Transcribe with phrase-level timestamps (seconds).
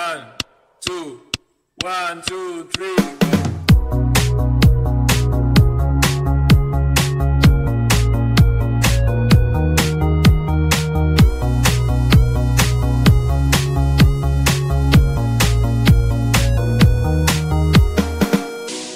[0.00, 0.24] One,
[0.80, 1.20] two,
[1.84, 2.96] one, two, three.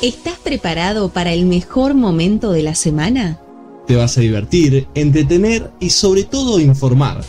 [0.01, 3.39] ¿Estás preparado para el mejor momento de la semana?
[3.87, 7.23] Te vas a divertir, entretener y sobre todo informar.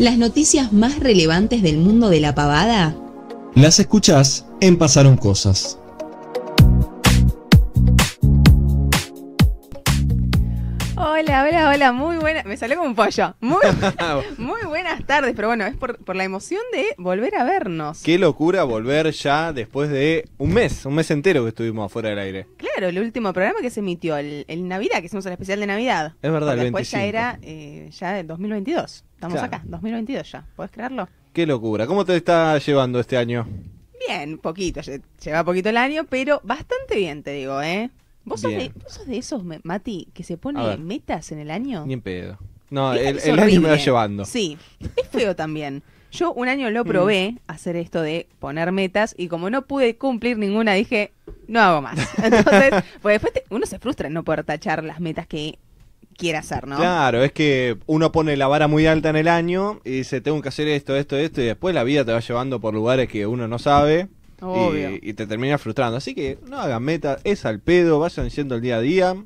[0.00, 2.96] ¿Las noticias más relevantes del mundo de la pavada?
[3.54, 5.78] Las escuchás en Pasaron Cosas.
[10.96, 12.42] Hola, hola, hola, muy buena.
[12.44, 13.34] Me salió como un pollo.
[13.40, 13.60] Muy,
[14.38, 18.02] muy buenas tardes, pero bueno, es por, por la emoción de volver a vernos.
[18.02, 22.20] Qué locura volver ya después de un mes, un mes entero que estuvimos afuera del
[22.20, 22.46] aire.
[22.56, 25.66] Claro, el último programa que se emitió, el, el Navidad, que hicimos el especial de
[25.66, 26.14] Navidad.
[26.22, 27.18] Es verdad, Porque el después ya 25.
[27.18, 29.04] era eh, ya el 2022.
[29.20, 29.54] Estamos Claro.
[29.56, 30.46] acá, 2022 ya.
[30.56, 31.06] ¿Puedes creerlo?
[31.34, 31.86] Qué locura.
[31.86, 33.46] ¿Cómo te está llevando este año?
[34.08, 37.90] Bien, poquito, lle- lleva poquito el año, pero bastante bien, te digo, ¿eh?
[38.24, 41.84] ¿Vos sos, de, vos sos de esos, Mati, que se pone metas en el año?
[41.84, 42.38] Ni en pedo.
[42.70, 44.24] No, el, año me va llevando.
[44.24, 44.56] Sí,
[44.96, 45.82] es feo también.
[46.12, 50.38] Yo un año lo probé hacer esto de poner metas y como no pude cumplir
[50.38, 51.12] ninguna dije,
[51.46, 51.98] no hago más.
[52.22, 52.70] Entonces,
[53.02, 55.58] pues después te- uno se frustra en no poder tachar las metas que
[56.20, 56.76] quiere hacer, ¿no?
[56.76, 60.40] Claro, es que uno pone la vara muy alta en el año y dice, tengo
[60.42, 63.26] que hacer esto, esto, esto, y después la vida te va llevando por lugares que
[63.26, 64.08] uno no sabe
[64.40, 64.90] Obvio.
[64.90, 65.96] y, y te termina frustrando.
[65.96, 69.16] Así que no hagan meta, es al pedo, vayan yendo el día a día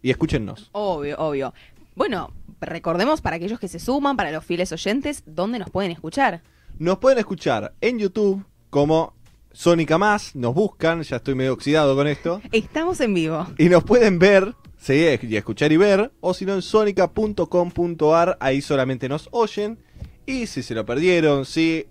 [0.00, 0.70] y escúchennos.
[0.72, 1.52] Obvio, obvio.
[1.94, 6.42] Bueno, recordemos para aquellos que se suman, para los fieles oyentes, dónde nos pueden escuchar.
[6.78, 9.14] Nos pueden escuchar en YouTube como
[9.52, 12.40] Sónica Más, nos buscan, ya estoy medio oxidado con esto.
[12.52, 13.46] Estamos en vivo.
[13.58, 18.60] Y nos pueden ver, sí, y escuchar y ver, o si no en sonica.com.ar, ahí
[18.60, 19.78] solamente nos oyen.
[20.26, 21.86] Y si se lo perdieron, si,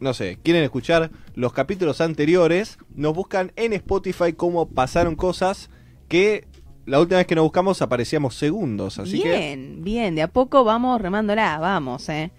[0.00, 5.70] no sé, quieren escuchar los capítulos anteriores, nos buscan en Spotify como pasaron cosas
[6.08, 6.46] que
[6.86, 9.28] la última vez que nos buscamos aparecíamos segundos, así que...
[9.28, 12.32] bien, bien, de a poco vamos remándola, vamos, ¿eh?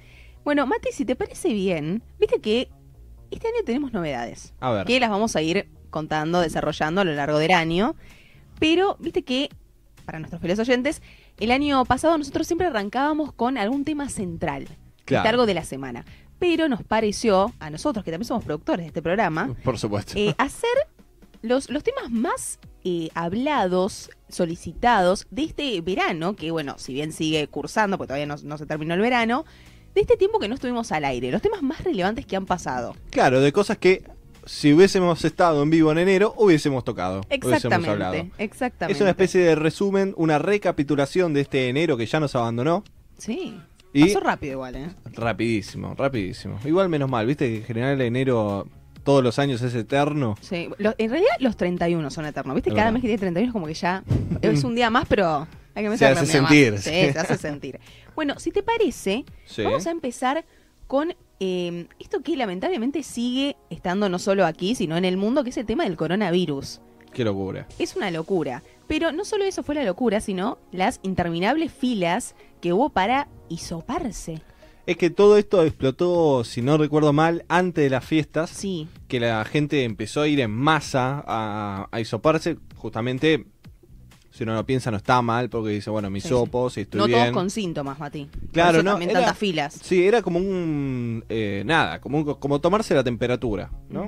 [0.43, 2.69] Bueno, Mati, si te parece bien, viste que
[3.29, 4.53] este año tenemos novedades.
[4.59, 4.85] A ver.
[4.87, 7.95] que las vamos a ir contando, desarrollando a lo largo del año.
[8.59, 9.49] Pero, viste que,
[10.01, 11.01] para nuestros fieles oyentes,
[11.39, 14.65] el año pasado nosotros siempre arrancábamos con algún tema central,
[15.05, 15.23] Claro.
[15.23, 15.29] ¿viste?
[15.29, 16.05] algo de la semana.
[16.39, 20.13] Pero nos pareció, a nosotros que también somos productores de este programa, Por supuesto.
[20.15, 20.69] eh, hacer
[21.43, 27.47] los, los temas más eh, hablados, solicitados de este verano, que bueno, si bien sigue
[27.47, 29.45] cursando, porque todavía no, no se terminó el verano,
[29.93, 32.95] de este tiempo que no estuvimos al aire, los temas más relevantes que han pasado.
[33.09, 34.03] Claro, de cosas que
[34.45, 37.21] si hubiésemos estado en vivo en enero, hubiésemos tocado.
[37.29, 38.13] Hubiésemos hablado.
[38.15, 38.93] Exactamente, exactamente.
[38.97, 42.83] Es una especie de resumen, una recapitulación de este enero que ya nos abandonó.
[43.17, 43.55] Sí.
[43.93, 44.89] Y Pasó rápido igual, ¿eh?
[45.13, 46.59] rapidísimo, rapidísimo.
[46.65, 48.67] Igual menos mal, viste que en general enero
[49.03, 50.35] todos los años es eterno.
[50.41, 50.69] Sí.
[50.77, 52.55] Lo- en realidad los 31 son eternos.
[52.55, 52.71] ¿Viste?
[52.73, 54.03] Cada mes que tiene 31 es como que ya
[54.41, 57.11] es un día más, pero hay que Se hace sentir, Sí, sí.
[57.13, 57.79] se hace sentir.
[58.15, 59.63] Bueno, si te parece, Sí.
[59.63, 60.45] vamos a empezar
[60.87, 61.13] con
[61.43, 65.57] eh, esto que lamentablemente sigue estando no solo aquí, sino en el mundo, que es
[65.57, 66.81] el tema del coronavirus.
[67.11, 67.67] Qué locura.
[67.79, 68.61] Es una locura.
[68.87, 74.43] Pero no solo eso fue la locura, sino las interminables filas que hubo para hisoparse.
[74.85, 78.51] Es que todo esto explotó, si no recuerdo mal, antes de las fiestas.
[78.51, 78.87] Sí.
[79.07, 82.57] Que la gente empezó a ir en masa a, a hisoparse.
[82.75, 83.47] Justamente,
[84.31, 86.99] si uno lo piensa, no está mal, porque dice, bueno, mis Sí, sopos, y estoy
[87.01, 87.19] no bien.
[87.19, 88.25] todos con síntomas, Mati.
[88.25, 89.77] Por Claro, eso no, También era- tantas filas.
[89.83, 91.23] Sí, era como un.
[91.29, 94.07] eh, nada, como, un- como tomarse la temperatura, ¿no?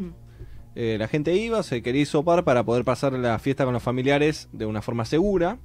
[0.75, 4.49] Eh, la gente iba, se quería hisopar para poder pasar la fiesta con los familiares
[4.53, 5.59] de una forma segura.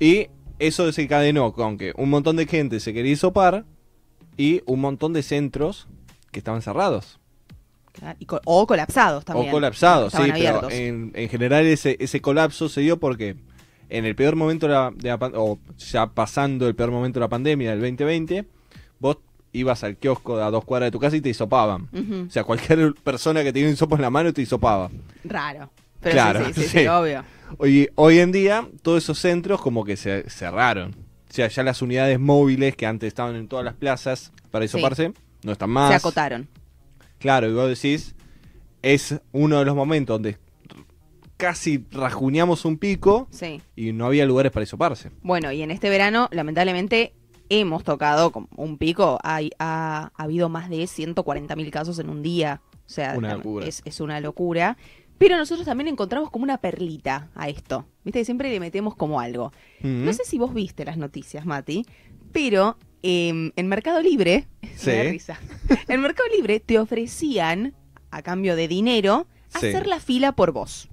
[0.00, 0.26] Y
[0.58, 3.64] eso desencadenó con que un montón de gente se quería hisopar
[4.36, 5.86] y un montón de centros
[6.32, 7.18] que estaban cerrados.
[7.92, 9.48] Claro, y co- o colapsados también.
[9.48, 13.36] O colapsados, sí, pero en, en general ese, ese colapso se dio porque
[13.88, 17.24] en el peor momento de la, de la o ya pasando el peor momento de
[17.24, 18.44] la pandemia del 2020,
[18.98, 19.18] vos
[19.52, 21.88] ibas al kiosco a dos cuadras de tu casa y te hisopaban.
[22.28, 24.90] O sea, cualquier persona que tenía un hisopo en la mano te hisopaba.
[25.24, 25.70] Raro.
[26.00, 26.86] Pero Claro, sí, sí, sí, sí.
[26.86, 27.24] obvio.
[27.56, 30.94] Hoy, hoy en día, todos esos centros como que se cerraron.
[31.28, 35.12] O sea, ya las unidades móviles que antes estaban en todas las plazas para hisoparse,
[35.42, 35.90] no están más.
[35.90, 36.48] Se acotaron.
[37.18, 38.14] Claro, y vos decís,
[38.82, 40.38] es uno de los momentos donde
[41.38, 43.62] casi rajuñamos un pico Sí.
[43.76, 45.10] y no había lugares para hisoparse.
[45.22, 47.14] Bueno, y en este verano, lamentablemente,
[47.48, 49.18] hemos tocado un pico.
[49.22, 52.60] Hay, ha, ha habido más de 140.000 casos en un día.
[52.74, 53.66] O sea, Una tam- locura.
[53.66, 54.76] Es, es una locura.
[55.16, 57.86] Pero nosotros también encontramos como una perlita a esto.
[58.04, 59.52] Viste que siempre le metemos como algo.
[59.80, 60.04] Mm.
[60.04, 61.84] No sé si vos viste las noticias, Mati,
[62.32, 64.46] pero em, en Mercado Libre,
[64.76, 64.86] Sí.
[64.90, 65.40] me da risa.
[65.88, 67.74] En Mercado Libre te ofrecían,
[68.10, 69.68] a cambio de dinero, Sí.
[69.68, 70.88] hacer la fila por vos.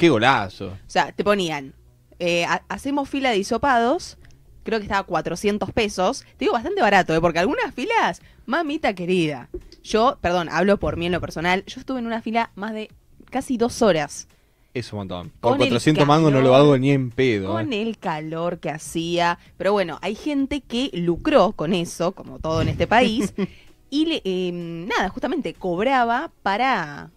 [0.00, 0.68] Qué golazo.
[0.68, 1.74] O sea, te ponían,
[2.18, 4.16] eh, ha- hacemos fila de hisopados,
[4.62, 6.22] creo que estaba a 400 pesos.
[6.38, 7.20] Te digo bastante barato, ¿eh?
[7.20, 9.50] porque algunas filas, mamita querida.
[9.82, 12.90] Yo, perdón, hablo por mí en lo personal, yo estuve en una fila más de
[13.30, 14.26] casi dos horas.
[14.72, 15.32] Es un montón.
[15.38, 17.52] Por Con el 400 mangos no lo calor, hago ni en pedo.
[17.52, 17.82] Con eh.
[17.82, 19.38] el calor que hacía.
[19.58, 23.34] Pero bueno, hay gente que lucró con eso, como todo en este país.
[23.90, 27.10] y le, eh, nada, justamente cobraba para...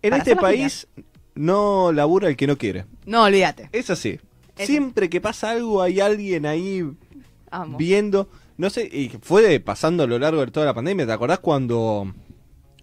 [0.00, 0.88] En para este hacer país
[1.34, 2.84] no labura el que no quiere.
[3.06, 3.68] No, olvídate.
[3.72, 4.18] Es así.
[4.56, 6.84] Es- Siempre que pasa algo hay alguien ahí
[7.78, 8.28] viendo.
[8.56, 11.06] No sé, y fue pasando a lo largo de toda la pandemia.
[11.06, 12.12] ¿Te acordás cuando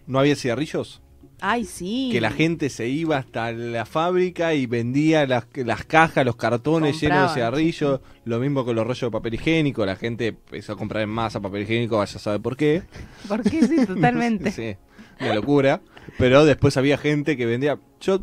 [0.07, 1.01] no había cigarrillos?
[1.41, 2.09] Ay, sí.
[2.11, 6.99] Que la gente se iba hasta la fábrica y vendía las, las cajas, los cartones
[6.99, 8.01] llenos de cigarrillos.
[8.25, 9.85] Lo mismo con los rollos de papel higiénico.
[9.85, 12.83] La gente empezó a comprar en masa papel higiénico, vaya a saber por qué.
[13.29, 13.65] ¿Por qué?
[13.65, 14.51] Sí, totalmente.
[14.51, 14.75] Sí,
[15.21, 15.81] una locura.
[16.17, 17.79] Pero después había gente que vendía.
[18.01, 18.19] Yo,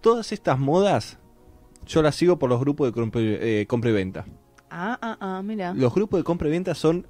[0.00, 1.18] todas estas modas,
[1.86, 4.24] yo las sigo por los grupos de compra, eh, compra y venta.
[4.70, 5.72] Ah, ah, ah, mira.
[5.74, 7.06] Los grupos de compra y venta son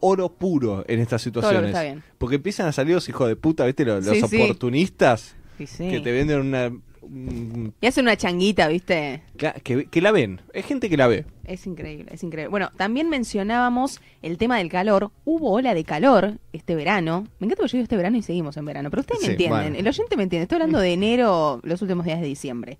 [0.00, 1.70] oro puro en estas Todo lo que situaciones.
[1.70, 2.02] está bien.
[2.18, 3.84] Porque empiezan a salir los hijos de puta, ¿viste?
[3.84, 5.88] Los, Sí, oportunistas Sí, sí.
[5.88, 6.70] que te venden una.
[7.06, 9.22] Un- Y hace una changuita, ¿viste?
[9.62, 10.40] que, que la ven.
[10.54, 11.24] Hay gente que la ve.
[11.44, 12.48] Es increíble, es increíble.
[12.50, 15.10] Bueno, también mencionábamos el tema del calor.
[15.24, 17.26] Hubo ola de calor este verano.
[17.38, 19.32] Me encanta que yo digo este verano y seguimos en verano, pero ustedes me Sí,
[19.32, 19.60] entienden.
[19.62, 19.76] bueno.
[19.78, 20.42] El oyente me entiende.
[20.42, 22.78] Estoy hablando de enero, los últimos días de diciembre.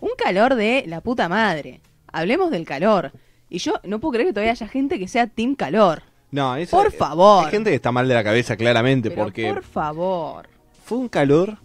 [0.00, 1.80] Un calor de la puta madre.
[2.10, 3.12] Hablemos del calor.
[3.50, 6.02] Y yo no puedo creer que todavía haya gente que sea team calor.
[6.30, 7.46] No, eso- Por favor.
[7.46, 10.48] Hay gente que está mal de la cabeza, claramente, Pero porque por favor.
[10.84, 11.56] fue un calor.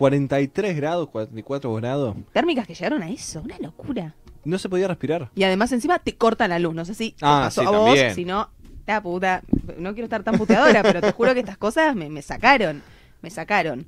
[0.00, 2.16] 43 grados, 44 grados.
[2.32, 4.14] Térmicas que llegaron a eso, una locura.
[4.46, 5.30] No se podía respirar.
[5.34, 6.74] Y además encima te cortan la luz.
[6.74, 8.48] No sé si Ah, pasó sí, a vos, si no,
[8.86, 9.42] la puta.
[9.76, 12.82] No quiero estar tan puteadora, pero te juro que estas cosas me, me sacaron.
[13.20, 13.84] Me sacaron.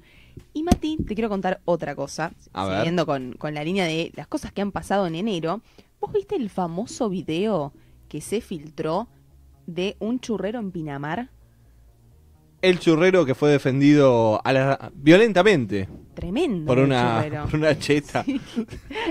[0.53, 2.32] Y Mati, te quiero contar otra cosa.
[2.53, 5.62] A siguiendo con, con la línea de las cosas que han pasado en enero.
[5.99, 7.73] ¿Vos viste el famoso video
[8.11, 9.09] que se filtró
[9.67, 11.31] de un churrero en Pinamar?
[12.62, 16.67] El churrero que fue defendido a la- violentamente Tremendo.
[16.67, 18.25] por una, por una cheta.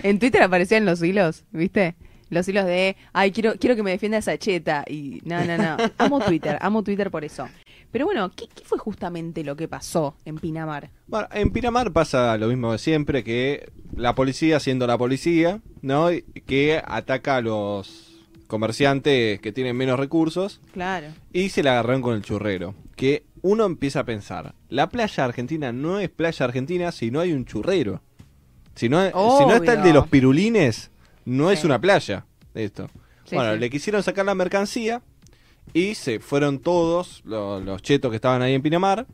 [0.03, 1.95] En Twitter aparecían los hilos, ¿viste?
[2.29, 4.85] Los hilos de, ay, quiero, quiero que me defienda esa cheta.
[4.87, 5.75] Y no, no, no.
[5.97, 7.47] Amo Twitter, amo Twitter por eso.
[7.91, 10.89] Pero bueno, ¿qué, qué fue justamente lo que pasó en Pinamar?
[11.07, 16.07] Bueno, en Pinamar pasa lo mismo de siempre, que la policía siendo la policía, ¿no?
[16.45, 18.07] Que ataca a los
[18.47, 21.07] comerciantes que tienen menos recursos Claro.
[21.33, 22.75] y se la agarraron con el churrero.
[22.95, 27.33] Que uno empieza a pensar, la playa argentina no es playa argentina si no hay
[27.33, 28.01] un churrero.
[28.75, 30.91] Si no, si no está el de los pirulines,
[31.25, 32.25] no es una playa.
[32.53, 32.89] Esto.
[33.25, 33.59] Sí, bueno, sí.
[33.59, 35.01] le quisieron sacar la mercancía
[35.73, 39.07] y se fueron todos lo- los, chetos que estaban ahí en Pinamar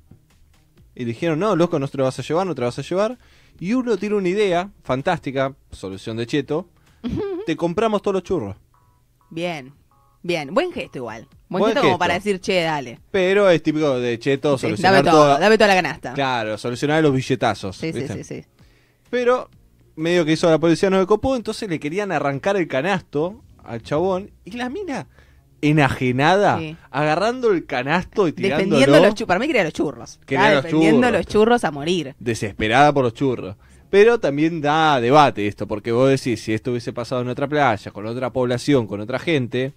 [0.95, 2.81] y dijeron, no, loco, no te lo vas a llevar, no te lo vas a
[2.83, 3.17] llevar.
[3.59, 6.69] Y uno tiene una idea fantástica, solución de cheto,
[7.45, 8.55] te compramos todos los churros.
[9.29, 9.73] Bien.
[10.27, 10.53] Bien.
[10.53, 11.25] Buen gesto igual.
[11.47, 12.99] Buen, Buen gesto, como para decir, che, dale.
[13.11, 16.13] Pero es típico de cheto Sí, solucionar dame todo, todo- dame toda la canasta.
[16.13, 17.77] Claro, solucionar los billetazos.
[17.77, 18.23] sí, sí, ¿viste?
[18.23, 18.45] sí, sí.
[19.09, 19.49] Pero
[19.95, 23.81] medio que hizo la policía no le copó, entonces le querían arrancar el canasto al
[23.81, 25.07] chabón y la mina
[25.61, 26.75] enajenada, Sí.
[26.91, 29.27] agarrando el canasto y tirándolo, Defendiendo los churros.
[29.27, 30.19] Para mí quería los churros.
[30.25, 31.11] Quería los defendiendo churros.
[31.19, 32.15] los churros a morir.
[32.19, 33.55] desesperada por los churros.
[33.89, 37.91] Pero también da debate esto, porque vos decís, si esto hubiese pasado en otra playa,
[37.91, 39.71] con otra población, con otra gente,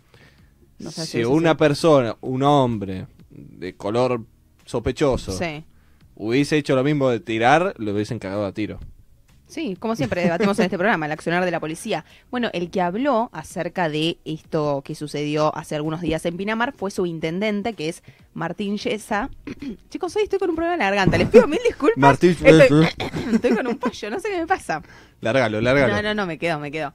[0.80, 4.22] No sé, si una persona, un hombre de color
[4.64, 5.64] sospechoso, Sí.
[6.14, 8.78] hubiese hecho lo mismo de tirar, lo hubiesen cagado a tiro.
[9.46, 12.04] Sí, como siempre debatimos en este programa, el accionar de la policía.
[12.30, 16.92] Bueno, el que habló acerca de esto que sucedió hace algunos días en Pinamar fue
[16.92, 19.28] su intendente, que es Martín Yesa.
[19.90, 21.98] Chicos, hoy estoy con un problema en la garganta, les pido mil disculpas.
[21.98, 22.86] Martín estoy,
[23.34, 24.82] estoy con un pollo, no sé qué me pasa.
[25.20, 25.94] Lárgalo, lárgalo.
[25.96, 26.94] No, no, no, me quedo, me quedo.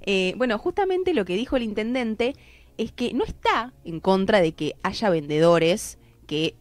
[0.00, 2.34] Eh, bueno, justamente lo que dijo el intendente
[2.78, 6.56] es que no está en contra de que haya vendedores que,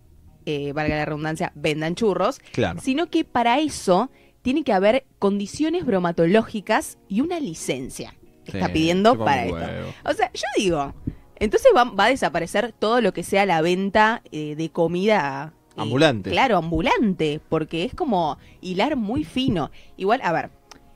[0.45, 2.79] eh, valga la redundancia, vendan churros, Claro.
[2.81, 4.09] sino que para eso
[4.41, 8.15] tiene que haber condiciones bromatológicas y una licencia.
[8.45, 9.55] Está Sí, pidiendo chupa para esto.
[9.55, 9.93] huevo.
[10.05, 10.93] O sea, yo digo,
[11.35, 15.53] entonces va, va a desaparecer todo lo que sea la venta eh, de comida.
[15.69, 16.31] eh, Ambulante.
[16.31, 19.69] claro, ambulante, porque es como hilar muy fino.
[19.95, 20.49] Igual, a ver,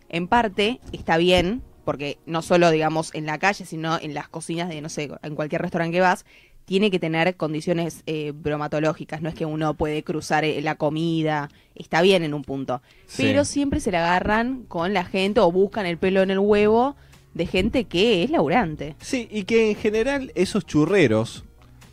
[0.10, 4.68] en parte está bien, porque no solo, digamos, en la calle, sino en las cocinas
[4.68, 6.26] de, no sé, en cualquier restaurante que vas,
[6.66, 11.50] tiene que tener condiciones eh, bromatológicas, no es que uno puede cruzar eh, la comida,
[11.76, 13.22] está bien en un punto, Sí.
[13.24, 16.96] pero siempre se la agarran con la gente o buscan el pelo en el huevo
[17.36, 18.96] de gente que es laburante.
[19.00, 21.44] Sí, y que en general esos churreros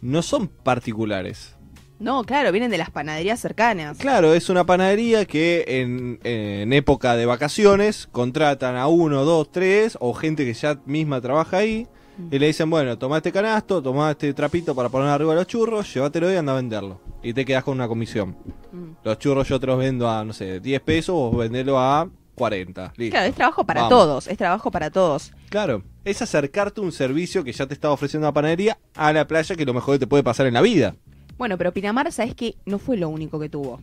[0.01, 1.55] no son particulares.
[2.03, 3.97] No, claro, vienen de las panaderías cercanas.
[3.97, 9.97] Claro, es una panadería que en, en época de vacaciones contratan a uno, dos, tres,
[10.01, 11.87] o gente que ya misma trabaja ahí,
[12.31, 15.95] y le dicen, bueno, toma este canasto, toma este trapito para poner arriba los churros,
[15.95, 17.01] llévatelo y anda a venderlo.
[17.23, 18.37] Y te quedas con una comisión.
[18.73, 18.93] Mm.
[19.05, 22.95] Los churros yo te los vendo a, no sé, 10 pesos, vos vendelo a 40.
[22.97, 23.13] Listo.
[23.13, 23.99] Claro, es trabajo para Vamos.
[23.99, 25.33] todos, es trabajo para todos.
[25.49, 29.55] Claro, es acercarte un servicio que ya te estaba ofreciendo la panadería a la playa,
[29.55, 30.97] que lo mejor que te puede pasar en la vida.
[31.39, 33.81] Bueno, pero Pinamar, ¿sabes que No fue lo único que tuvo.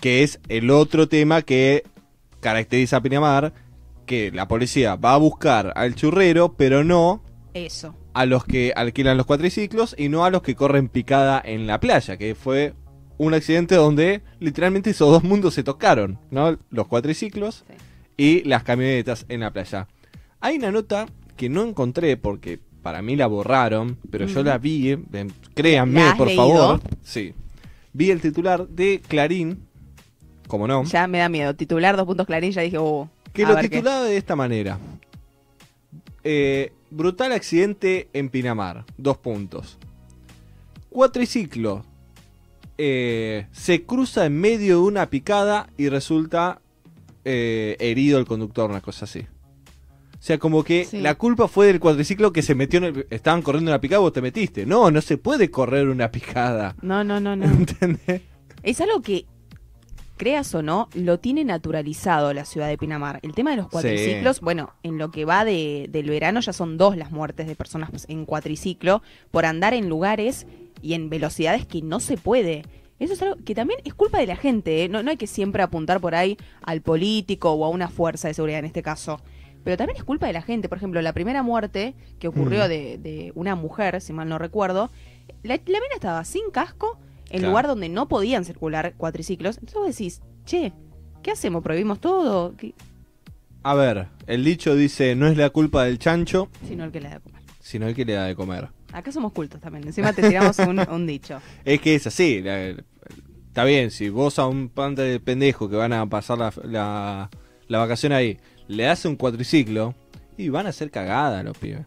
[0.00, 1.84] que es el otro tema que
[2.40, 3.52] caracteriza a Pinamar,
[4.04, 7.22] que la policía va a buscar al churrero, pero no
[7.54, 7.94] Eso.
[8.14, 11.78] a los que alquilan los cuatriciclos y no a los que corren picada en la
[11.78, 12.74] playa, que fue
[13.16, 16.58] un accidente donde literalmente esos dos mundos se tocaron, ¿no?
[16.70, 17.74] Los cuatriciclos Sí.
[18.16, 19.86] y las camionetas en la playa.
[20.40, 24.90] Hay una nota que no encontré porque para mí la borraron, pero yo la vi,
[24.92, 24.98] eh,
[25.54, 26.42] créanme, ¿La has por leído?
[26.42, 26.80] favor.
[27.02, 27.34] Sí.
[27.92, 29.66] Vi el titular de Clarín,
[30.48, 31.54] como no, Ya me da miedo.
[31.54, 33.68] Titular, dos puntos clarín, ya dije, uh, que lo qué.
[33.68, 34.78] titulaba de esta manera.
[36.24, 38.84] Eh, brutal accidente en Pinamar.
[38.96, 39.78] Dos puntos.
[40.90, 41.84] Cuatriciclo.
[42.78, 46.60] eh, se cruza en medio de una picada y resulta
[47.24, 49.26] eh, herido el conductor, una cosa así.
[50.22, 51.00] O sea, como que Sí.
[51.00, 53.06] la culpa fue del cuatriciclo que se metió en el...
[53.10, 54.64] Estaban corriendo una picada vos te metiste.
[54.66, 56.76] No, no se puede correr una picada.
[56.80, 57.44] No, no, no, no.
[57.46, 58.22] ¿Entendés?
[58.62, 59.26] es algo que,
[60.16, 63.18] creas o no, lo tiene naturalizado la ciudad de Pinamar.
[63.22, 66.78] El tema de los cuatriciclos, bueno, en lo que va de, del verano ya son
[66.78, 69.02] dos las muertes de personas en cuatriciclo
[69.32, 70.46] por andar en lugares
[70.80, 72.62] y en velocidades que no se puede.
[73.00, 74.88] Eso es algo que también es culpa de la gente, ¿eh?
[74.88, 78.34] no, no hay que siempre apuntar por ahí al político o a una fuerza de
[78.34, 79.20] seguridad en este caso.
[79.64, 80.68] Pero también es culpa de la gente.
[80.68, 82.68] Por ejemplo, la primera muerte que ocurrió Mm.
[82.68, 84.90] de, de una mujer, si mal no recuerdo,
[85.42, 86.98] la, la mina estaba sin casco
[87.30, 87.48] en Claro.
[87.50, 89.56] lugar donde no podían circular cuatriciclos.
[89.58, 90.72] Entonces vos decís, che,
[91.22, 91.62] ¿qué hacemos?
[91.62, 92.54] ¿Prohibimos todo?
[92.56, 92.74] ¿Qué?
[93.62, 97.08] A ver, el dicho dice, no es la culpa del chancho, Sino el que le
[97.08, 97.42] da de comer.
[97.60, 98.68] sino el que le da de comer.
[98.92, 99.86] Acá somos cultos también.
[99.86, 101.40] Encima te tiramos un, un dicho.
[101.64, 102.42] Es que es así.
[102.42, 102.74] la-
[103.48, 107.30] está bien, si vos a un pante de pendejo que van a pasar la, la,
[107.68, 108.38] la vacación ahí,
[108.68, 109.94] le das un cuatriciclo
[110.36, 111.86] y van a hacer cagada los pibes.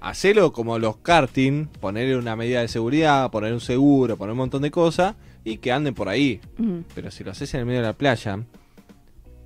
[0.00, 4.62] Hacelo como los karting, ponerle una medida de seguridad, poner un seguro, poner un montón
[4.62, 6.40] de cosas y que anden por ahí.
[6.94, 8.44] Pero si lo haces en el medio de la playa,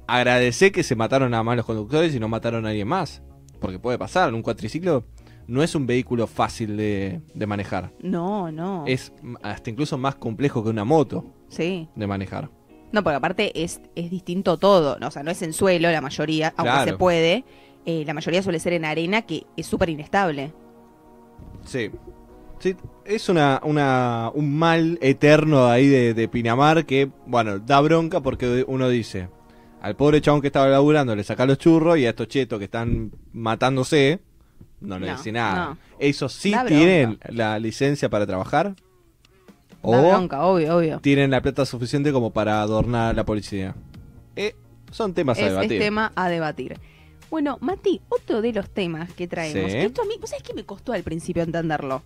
[0.07, 3.23] agradecé que se mataron a malos conductores y no mataron a alguien más.
[3.61, 5.05] Porque puede pasar, un cuatriciclo
[5.49, 7.91] no es un vehículo fácil de, de manejar.
[8.03, 8.85] No, no.
[8.87, 9.13] Es
[9.43, 11.89] hasta incluso más complejo que una moto Sí.
[11.97, 12.51] de manejar.
[12.93, 14.99] No, porque aparte es, es distinto todo.
[14.99, 15.09] ¿no?
[15.09, 16.91] O sea, no es en suelo la mayoría, aunque Claro.
[16.93, 17.45] se puede.
[17.87, 20.53] Eh, la mayoría suele ser en arena, que es súper inestable.
[21.65, 21.91] Sí.
[22.61, 28.21] Sí, es una, una, un mal eterno ahí de, de Pinamar que, bueno, da bronca
[28.21, 29.29] porque uno dice,
[29.81, 32.65] al pobre chabón que estaba laburando le saca los churros y a estos chetos que
[32.65, 34.19] están matándose,
[34.81, 35.67] no le No, dice nada.
[35.69, 35.79] no.
[36.01, 38.75] ¿Esos sí Da tienen la licencia para trabajar?
[39.83, 41.01] Da ¿O bronca, obvio, obvio.
[41.01, 43.75] tienen la plata suficiente como para adornar a la policía?
[44.37, 44.55] Eh,
[44.91, 45.79] son temas a Es, es debatir.
[45.81, 46.79] tema a debatir.
[47.31, 49.71] Bueno, Mati, otro de los temas que traemos.
[49.71, 49.79] Sí.
[49.79, 52.03] Esto a mí, ¿vos sabés que me costó al principio entenderlo?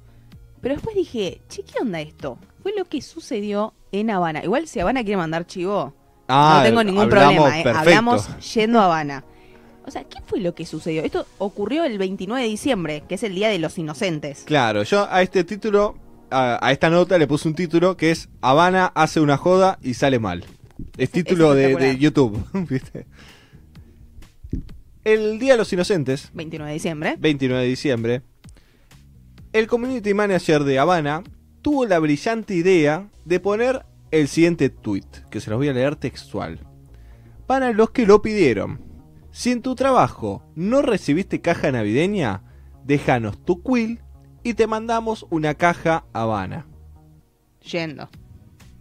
[0.60, 2.38] Pero después dije, che, ¿qué onda esto?
[2.62, 4.42] Fue lo que sucedió en Habana.
[4.44, 5.94] Igual si Habana quiere mandar chivo,
[6.28, 7.64] Ah, no tengo ningún problema, ¿eh?
[7.74, 9.24] Hablamos yendo a Habana.
[9.84, 11.02] O sea, ¿qué fue lo que sucedió?
[11.02, 14.44] Esto ocurrió el 29 de diciembre, que es el Día de los Inocentes.
[14.46, 15.96] Claro, yo a este título,
[16.32, 19.94] a, a esta nota le puse un título que es Habana hace una joda y
[19.94, 20.44] sale mal.
[20.96, 21.96] Es título de.
[21.98, 23.06] YouTube, ¿viste?
[25.04, 27.16] El Día de los Inocentes, 29 de diciembre.
[27.18, 28.22] 29 de diciembre,
[29.52, 31.22] el community manager de Habana
[31.60, 35.96] tuvo la brillante idea de poner el siguiente tweet, que se los voy a leer
[35.96, 36.60] textual.
[37.46, 38.80] Para los que lo pidieron,
[39.32, 42.44] si en tu trabajo no recibiste caja navideña,
[42.84, 44.00] déjanos tu quill
[44.42, 46.66] y te mandamos una caja Habana.
[47.70, 48.08] Yendo.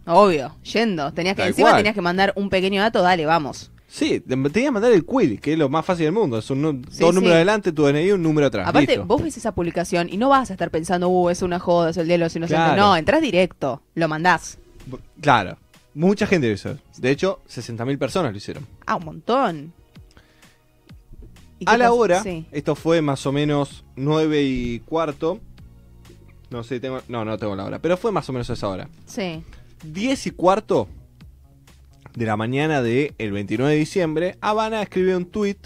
[0.06, 1.12] Obvio, yendo.
[1.12, 1.78] Tenías que, Tal encima cual.
[1.80, 3.70] tenías que mandar un pequeño dato, dale, vamos.
[3.86, 6.38] Sí, te te tenía que mandar el quill, que es lo más fácil del mundo.
[6.38, 7.36] Es un nu- Sí, dos números sí.
[7.36, 8.66] adelante, tu DNI, un número atrás.
[8.66, 9.04] Aparte, listo.
[9.06, 11.96] vos ves esa publicación y no vas a estar pensando, uh, es una joda, es
[11.98, 12.64] el día de los inocentes.
[12.64, 12.80] Claro.
[12.82, 14.58] No, entras directo, lo mandás.
[15.20, 15.58] Claro,
[15.94, 16.76] mucha gente lo hizo.
[16.96, 18.66] De hecho, 60.000 personas lo hicieron.
[18.86, 19.72] Ah, un montón.
[21.58, 21.96] ¿Y qué A la pasó?
[21.96, 22.46] hora, Sí.
[22.50, 25.38] esto fue más o menos 9 y cuarto.
[26.52, 28.68] No sé, tengo, no, no tengo la hora, pero fue más o menos a esa
[28.68, 28.88] hora.
[29.06, 29.42] Sí.
[29.84, 30.86] 10 y cuarto
[32.14, 35.56] de la mañana del 29 de diciembre, Habana escribió un tweet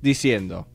[0.00, 0.66] diciendo: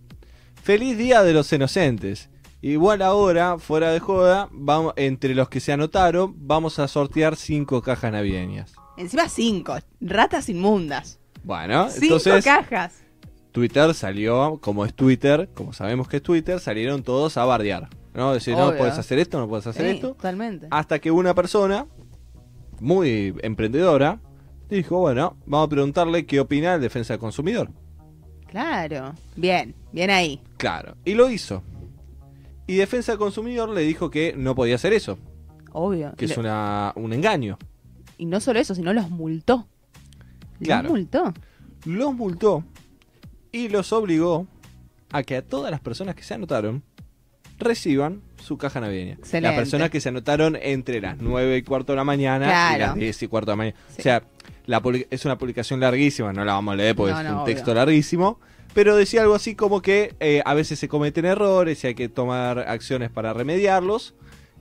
[0.61, 2.29] Feliz Día de los Inocentes.
[2.61, 7.81] Igual ahora, fuera de joda, vamos, entre los que se anotaron, vamos a sortear cinco
[7.81, 8.73] cajas navideñas.
[8.97, 9.77] Encima cinco.
[9.99, 11.19] Ratas inmundas.
[11.43, 13.01] Bueno, Cinco entonces cajas.
[13.51, 17.87] Twitter salió, como es Twitter, como sabemos que es Twitter, salieron todos a bardear.
[18.15, 18.33] ¿No?
[18.33, 20.09] Decir, no puedes hacer esto, no puedes hacer Sí, esto.
[20.13, 20.67] Totalmente.
[20.71, 21.85] Hasta que una persona,
[22.79, 24.19] muy emprendedora,
[24.69, 27.69] dijo, bueno, vamos a preguntarle qué opina el defensa del consumidor.
[28.47, 29.13] Claro.
[29.35, 30.41] Bien, bien ahí.
[30.57, 31.61] Claro, y lo hizo.
[32.67, 35.17] Y defensa del consumidor le dijo que no podía hacer eso,
[35.71, 36.13] Obvio.
[36.17, 37.57] que es una, un engaño.
[38.17, 39.67] Y no solo eso, sino los multó.
[40.63, 40.83] Claro.
[40.83, 41.33] Los multó.
[41.85, 42.63] Los multó
[43.51, 44.47] y los obligó
[45.11, 46.81] a que a todas las personas que se anotaron
[47.57, 49.13] reciban su caja navideña.
[49.13, 49.47] Excelente.
[49.55, 52.95] Las personas que se anotaron entre las 9 y cuarto de la mañana y las
[52.95, 53.77] 10 y cuarto de la mañana.
[53.89, 53.95] Sí.
[53.99, 54.23] O sea,
[54.65, 57.37] la es una publicación larguísima, no la vamos a leer porque No, es no, un
[57.39, 57.53] obvio.
[57.53, 58.39] texto larguísimo.
[58.73, 62.09] Pero decía algo así como que eh, a veces se cometen errores y hay que
[62.09, 64.15] tomar acciones para remediarlos.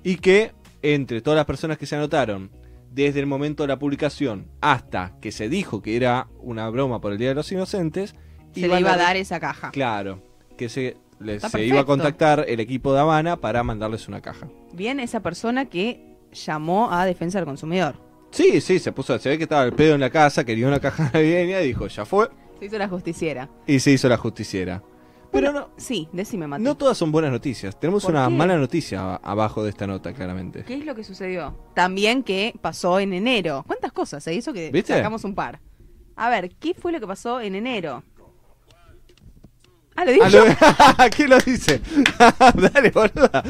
[0.04, 2.50] Y que entre todas las personas que se anotaron,
[2.92, 7.10] desde el momento de la publicación hasta que se dijo que era una broma por
[7.12, 8.14] el Día de los Inocentes,
[8.54, 9.72] Se le iba a dar esa caja.
[9.72, 10.22] Claro,
[10.56, 14.20] que se, le- Está se iba a contactar el equipo de Habana para mandarles una
[14.20, 14.48] caja.
[14.72, 17.94] Bien esa persona que llamó a defensa del consumidor.
[18.30, 20.80] Sí, sí, se puso, se ve que estaba el pedo en la casa, quería una
[20.80, 22.28] caja navideña y dijo, ya fue,
[22.58, 23.48] Se hizo la justiciera.
[23.66, 24.82] y se hizo la justiciera.
[25.30, 26.62] Pero no, Sí, decime, Mati.
[26.62, 27.78] no todas son buenas noticias.
[27.80, 28.34] Tenemos ¿Por una qué?
[28.34, 30.62] mala noticia abajo de esta nota, claramente.
[30.64, 31.56] ¿Qué es lo que sucedió?
[31.74, 33.64] También que pasó en enero.
[33.66, 34.94] ¿Cuántas cosas se hizo que ¿Viste?
[34.94, 35.60] sacamos un par?
[36.14, 38.04] A ver, ¿qué fue lo que pasó en enero?
[39.96, 41.80] Ah, lo dije Ah, ¿Quién lo dice?
[42.54, 43.44] Dale, boluda.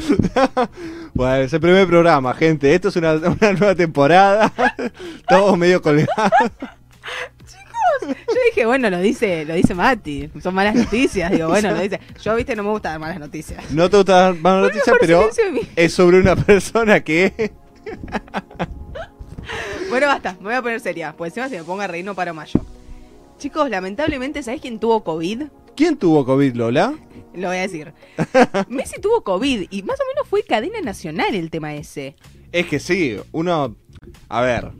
[1.15, 2.75] bueno, es el primer programa, gente.
[2.75, 4.53] Esto es una, una nueva temporada.
[5.29, 6.51] Todos medio colgados.
[8.03, 10.29] Yo dije, bueno, lo dice, lo dice Mati.
[10.43, 11.31] Son malas noticias.
[11.31, 12.01] Digo, bueno, lo dice.
[12.23, 13.71] Yo, viste, no me gustan las malas noticias.
[13.71, 15.31] No te gusta dar más noticias, pero
[15.77, 17.53] es sobre una persona que...
[19.89, 21.15] Bueno, basta, me voy a poner seria.
[21.17, 22.61] Pues encima si me pongo a reír no paro más yo.
[23.39, 25.45] Chicos, lamentablemente, ¿sabés quién tuvo COVID?
[25.76, 26.95] ¿Quién tuvo COVID, Lola?
[27.34, 27.93] Lo voy a decir.
[28.69, 32.15] Messi tuvo COVID y más o menos fue cadena nacional el tema ese.
[32.52, 33.76] Es que sí, uno...
[34.28, 34.71] A ver,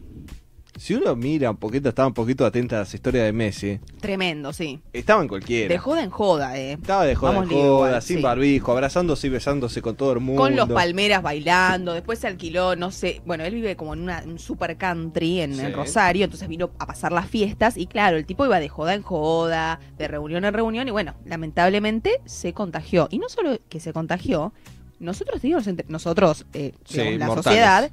[0.77, 4.53] si uno mira un poquito, estaba un poquito atenta a las historias de Messi, Tremendo,
[4.53, 4.81] sí.
[4.93, 5.69] estaba en cualquiera.
[5.73, 6.73] De joda en joda, eh.
[6.73, 8.23] Estaba de joda, en Vamos joda, igual, sin sí.
[8.23, 10.43] barbijo, abrazándose y besándose con todo el mundo.
[10.43, 14.23] Con los palmeras bailando, después se alquiló, no sé, bueno, él vive como en una,
[14.27, 15.73] un super country en.
[15.75, 19.03] Rosario, entonces vino a pasar las fiestas y claro, el tipo iba de joda en
[19.03, 23.09] joda, de reunión en reunión y bueno, lamentablemente se contagió.
[23.11, 24.53] Y no solo que se contagió,
[25.01, 25.59] nosotros, digo,
[25.89, 27.45] nosotros, eh, Sí, digamos, la mortales.
[27.45, 27.91] sociedad,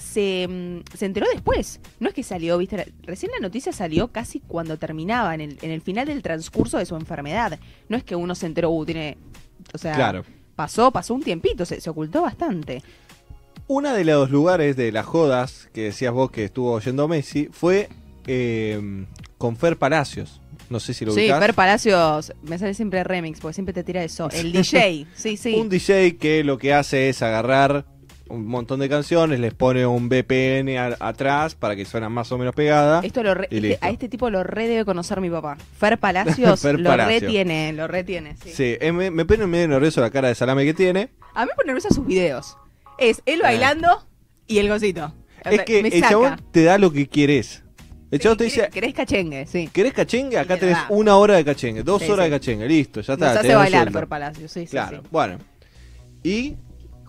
[0.00, 1.80] se, mm, se enteró después.
[2.00, 5.70] No es que salió, viste, recién la noticia salió casi cuando terminaba, en el, en
[5.70, 7.58] el final del transcurso de su enfermedad.
[7.88, 9.16] No es que uno se enteró, uh, tiene,
[9.72, 10.24] o sea, Claro.
[10.56, 12.82] pasó, pasó un tiempito, se, se ocultó bastante.
[13.68, 17.88] Uno de los lugares de las jodas que decías vos que estuvo oyendo Messi fue
[18.26, 19.06] eh,
[19.38, 20.40] con Fer Palacios.
[20.70, 21.40] No sé si lo Sí, ubicás.
[21.40, 24.28] Fer Palacios, me sale siempre remix, porque siempre te tira eso.
[24.30, 25.54] El DJ, sí, sí.
[25.54, 27.84] Un DJ que lo que hace es agarrar
[28.30, 32.38] un montón de canciones, les pone un VPN a- atrás para que suenan más o
[32.38, 33.04] menos pegadas.
[33.04, 33.86] Esto lo re- Y este- listo.
[33.86, 35.56] a este tipo lo re debe conocer mi papá.
[35.78, 37.20] Fer Palacios Fer lo Palacio.
[37.20, 38.36] retiene, lo retiene.
[38.42, 38.50] Sí.
[38.50, 41.10] Sí, eh, me, me pone medio nervioso la cara de salame que tiene.
[41.34, 42.56] A mí me pone nerviosa sus videos.
[42.98, 44.06] Es él bailando
[44.46, 45.12] y el gocito.
[45.44, 46.08] Es que me el saca.
[46.10, 47.62] chabón te da lo que quieres.
[48.10, 49.46] El Sí, chabón te ¿querés- dice, ¿Querés cachengue?
[49.46, 49.70] Sí.
[49.72, 50.36] ¿querés cachengue?
[50.38, 50.86] Acá Y te tenés da.
[50.90, 52.30] una hora de cachengue, dos Sí, horas sí.
[52.30, 53.26] de cachengue, listo, ya está.
[53.26, 53.92] Nos hace tenés bailar.
[53.92, 55.08] Fer Palacios, sí, sí, Claro, sí.
[55.10, 55.38] bueno.
[56.22, 56.56] Y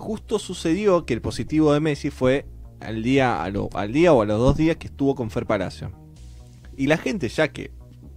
[0.02, 2.46] justo sucedió que el positivo de Messi fue
[2.80, 5.46] al día, a lo- al día o a los dos días que estuvo con Fer
[5.46, 5.92] Palacio.
[6.76, 7.72] Y la gente, ya que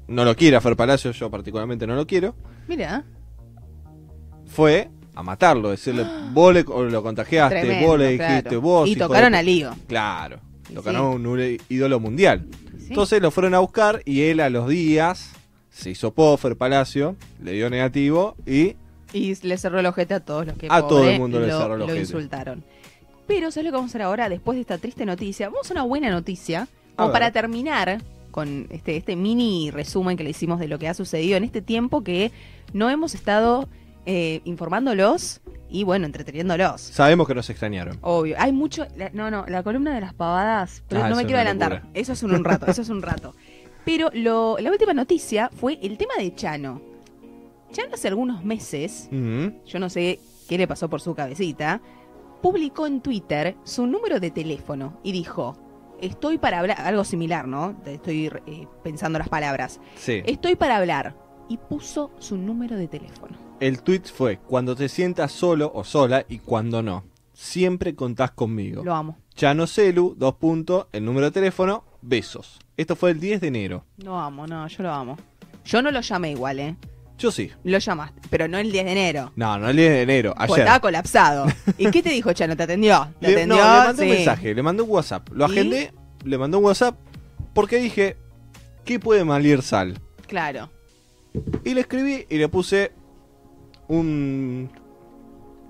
[0.09, 2.35] no lo quiere a Fer Palacio, yo particularmente no lo quiero,
[2.67, 3.05] Mira,
[4.47, 8.61] fue a matarlo, decirle, vos le- lo contagiaste, tremendo, vos le dijiste, claro.
[8.61, 8.89] vos...
[8.89, 9.37] Y de tocaron pu-".
[9.37, 9.71] al lío.
[9.87, 12.47] Claro, Y tocaron un ídolo mundial.
[12.79, 12.87] Sí.
[12.89, 15.31] Entonces lo fueron a buscar y él a los días
[15.71, 18.77] se hizo Fer Palacio, le dio negativo y
[19.15, 21.47] Y le cerró el ojete a todos los que A pobre, todo el mundo le
[21.47, 22.01] lo, cerró el lo ojete.
[22.01, 22.65] insultaron.
[23.27, 24.29] Pero, ¿sabes lo que vamos a hacer ahora?
[24.29, 26.69] Después de esta triste noticia, vamos a una buena noticia.
[26.97, 30.95] Como para terminar con este, este mini resumen que le hicimos de lo que ha
[30.95, 32.31] sucedido en este tiempo que
[32.73, 33.69] no hemos estado
[34.07, 36.81] eh, informándolos y, bueno, entreteniéndolos.
[36.81, 37.99] sabemos que nos extrañaron.
[38.03, 38.37] Obvio.
[38.39, 38.87] Hay mucho.
[38.97, 40.83] la- no, no, la columna de las pavadas.
[40.89, 41.73] Pero Ah, no me quiero adelantar.
[41.73, 41.91] locura.
[41.95, 42.67] Eso es un, un rato.
[42.67, 43.35] Eso es un rato.
[43.85, 46.81] Pero lo, la última noticia fue el tema de Chano.
[47.75, 51.81] Chano hace algunos meses, yo no sé qué le pasó por su cabecita,
[52.41, 55.57] publicó en Twitter su número de teléfono y dijo:
[56.01, 56.81] Estoy para hablar.
[56.81, 57.77] Algo similar, ¿no?
[57.85, 59.81] Estoy eh, pensando las palabras.
[59.97, 60.23] Sí.
[60.25, 61.17] Estoy para hablar.
[61.49, 63.37] y puso su número de teléfono.
[63.61, 67.05] El tweet fue, cuando te sientas solo o sola y cuando no.
[67.33, 68.85] Siempre contás conmigo.
[68.85, 69.19] Lo amo.
[69.35, 72.61] Chano Celu, dos puntos, el número de teléfono, besos.
[72.77, 73.85] Esto fue el 10 de enero.
[73.99, 75.17] Lo amo, no, yo lo amo.
[75.65, 76.77] Yo no lo llamé igual, ¿eh?
[77.25, 77.51] Yo sí.
[77.65, 79.33] Lo llamaste, pero no el 10 de enero.
[79.35, 80.59] No, no el 10 de enero, Porque ayer.
[80.67, 81.47] estaba colapsado.
[81.79, 82.55] ¿Y qué te dijo Chano?
[82.55, 83.09] ¿Te atendió?
[83.19, 83.57] ¿Te Le, atendió?
[83.57, 85.29] no, le mandé un mensaje, le mandé un WhatsApp.
[85.33, 85.51] Lo ¿Y?
[85.51, 86.97] agendé, le mandé un WhatsApp
[87.55, 88.19] porque dije,
[88.85, 89.99] ¿qué puede malir sal?
[90.27, 90.69] Claro.
[91.65, 92.93] Y le escribí y le puse
[93.89, 94.71] un,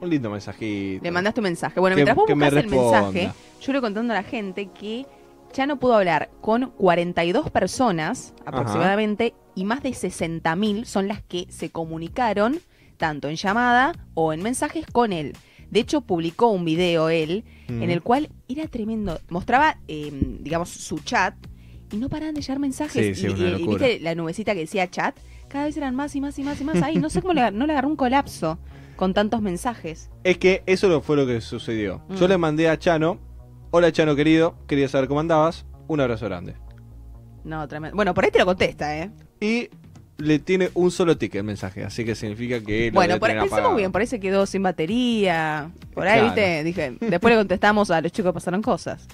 [0.00, 1.04] un lindo mensajito.
[1.04, 1.78] Le mandaste un mensaje.
[1.78, 5.06] Bueno, mientras vos que buscas el mensaje, yo le contando a la gente que
[5.54, 11.70] Chano pudo hablar con 42 personas aproximadamente y más de 60.000 son las que se
[11.70, 12.58] comunicaron
[12.96, 15.34] tanto en llamada o en mensajes con él.
[15.70, 17.82] De hecho, publicó un video él Mm.
[17.84, 19.20] en el cual era tremendo.
[19.30, 21.34] Mostraba, eh, digamos, su chat
[21.92, 23.16] y no paraban de llegar mensajes.
[23.16, 25.16] Sí, sí, y, una y- viste la nubecita que decía chat,
[25.48, 26.82] cada vez eran más y más y más y más.
[26.82, 28.58] Ay, no sé cómo le, no le agarró un colapso
[28.96, 30.10] con tantos mensajes.
[30.24, 32.02] Es que eso fue lo que sucedió.
[32.08, 32.14] Mm.
[32.16, 33.18] Yo le mandé a Chano,
[33.76, 36.54] hola Chano querido, quería saber cómo andabas, un abrazo grande.
[37.42, 37.96] No, tremendo.
[37.96, 39.10] Bueno, por ahí te lo contesta, ¿eh?
[39.40, 39.68] Y
[40.16, 42.86] le tiene un solo ticket el mensaje, así que significa que...
[42.86, 43.74] lo Bueno, por, pensemos apagado.
[43.74, 45.72] bien, por ahí se quedó sin batería.
[45.92, 46.34] Por ahí, Claro.
[46.36, 49.08] viste, dije, después le contestamos a los chicos que pasaron cosas.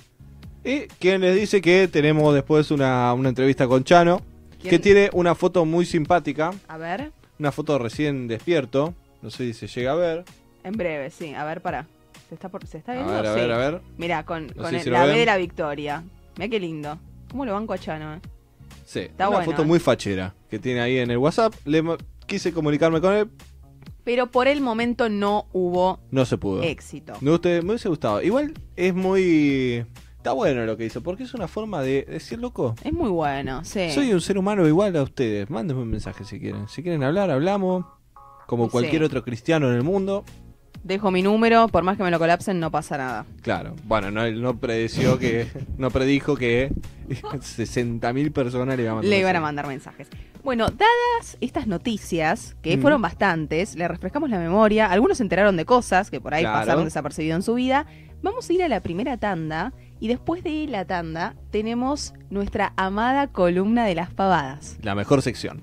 [0.62, 4.20] Y quien les dice que tenemos después una, una entrevista con Chano,
[4.60, 4.70] ¿Quién?
[4.72, 8.92] que tiene una foto muy simpática, A ver, una foto recién despierto,
[9.22, 10.24] no sé si se llega a ver.
[10.64, 11.32] en breve, sí.
[11.32, 11.86] A ver, para.
[12.30, 13.12] ¿Se está, por, ¿se está A viendo?
[13.12, 13.40] ver, a Sí.
[13.40, 13.80] ver, a ver.
[13.98, 15.18] Mira, con, No con sé el- si lo la B ven.
[15.18, 16.04] de la victoria.
[16.38, 16.96] Mira qué lindo.
[17.30, 18.20] ¿Cómo lo banco a Chano, eh?
[18.86, 19.66] Sí, Está una bueno, foto ¿eh?
[19.66, 21.52] muy fachera que tiene ahí en el WhatsApp.
[21.64, 21.82] Le
[22.26, 23.28] quise comunicarme con él,
[24.04, 26.62] Pero por el momento no hubo no se pudo.
[26.62, 27.14] éxito.
[27.20, 28.22] Me, guste- me hubiese gustado.
[28.22, 29.84] Igual es muy...
[30.16, 33.64] Está bueno lo que hizo, porque es una forma de decir, loco, Es muy bueno,
[33.64, 33.90] sí.
[33.90, 35.50] soy un ser humano igual a ustedes.
[35.50, 36.68] Mándenme un mensaje si quieren.
[36.68, 37.86] Si quieren hablar, hablamos.
[38.46, 38.70] Como Sí.
[38.72, 40.24] cualquier otro cristiano en el mundo.
[40.82, 43.26] Dejo mi número, por más que me lo colapsen, no pasa nada.
[43.42, 43.76] Claro.
[43.84, 45.46] Bueno, no, él no predeció que...
[45.76, 46.72] No predijo que
[47.08, 49.42] 60.000 personas le iban a mandar Le iban a mensaje.
[49.42, 50.08] mandar mensajes.
[50.42, 52.80] Bueno, dadas estas noticias, que Mm.
[52.80, 56.60] fueron bastantes, le refrescamos la memoria, algunos se enteraron de cosas que por ahí Claro.
[56.60, 57.86] pasaron desapercibido en su vida.
[58.22, 63.26] Vamos a ir a la primera tanda y después de la tanda tenemos nuestra amada
[63.26, 64.78] columna de las pavadas.
[64.82, 65.62] La mejor sección.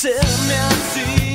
[0.00, 1.27] Se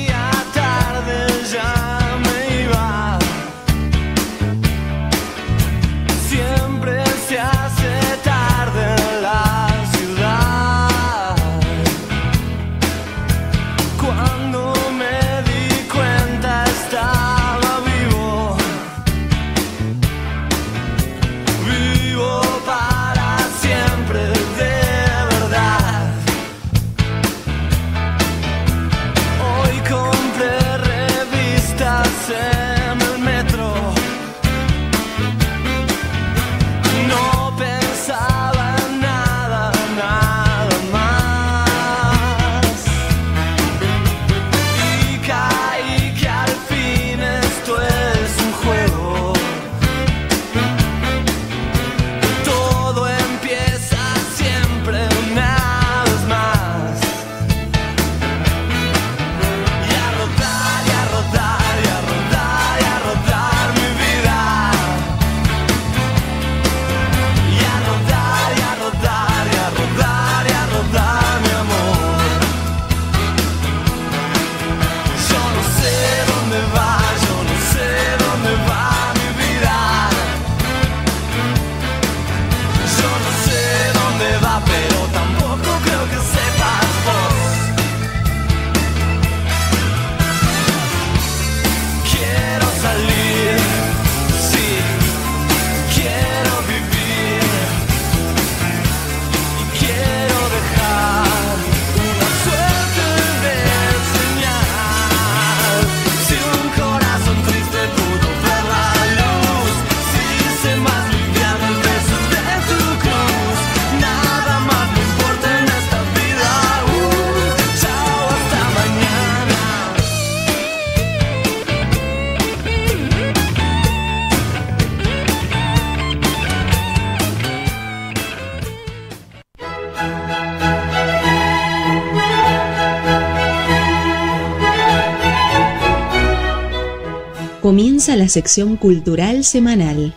[137.64, 140.14] Comienza la sección cultural semanal.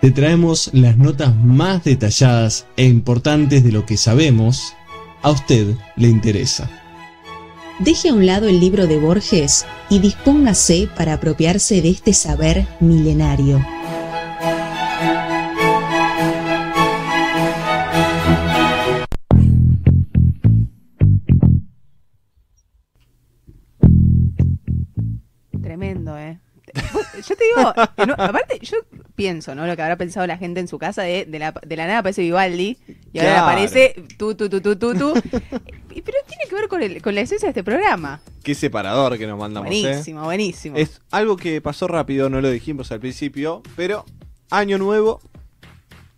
[0.00, 4.74] te traemos las notas más detalladas e importantes de lo que sabemos
[5.22, 6.68] a usted le interesa.
[7.78, 12.66] Deje a un lado el libro de Borges y dispóngase para apropiarse de este saber
[12.80, 13.64] milenario.
[27.56, 28.76] Digo, en- aparte, yo
[29.14, 29.66] pienso, ¿no?
[29.66, 31.98] Lo que habrá pensado la gente en su casa de, de la, de la nada
[32.00, 32.76] aparece Vivaldi
[33.12, 33.46] y ahora Claro.
[33.46, 34.94] aparece tú, tú, tú, tú, tú,
[36.04, 38.20] Pero tiene que ver con, el, con la esencia de este programa.
[38.44, 39.80] Qué separador que nos mandamos, ¿eh?
[39.82, 40.76] buenísimo, buenísimo.
[40.76, 44.04] Es algo que pasó rápido, no lo dijimos al principio, pero
[44.50, 45.20] año nuevo,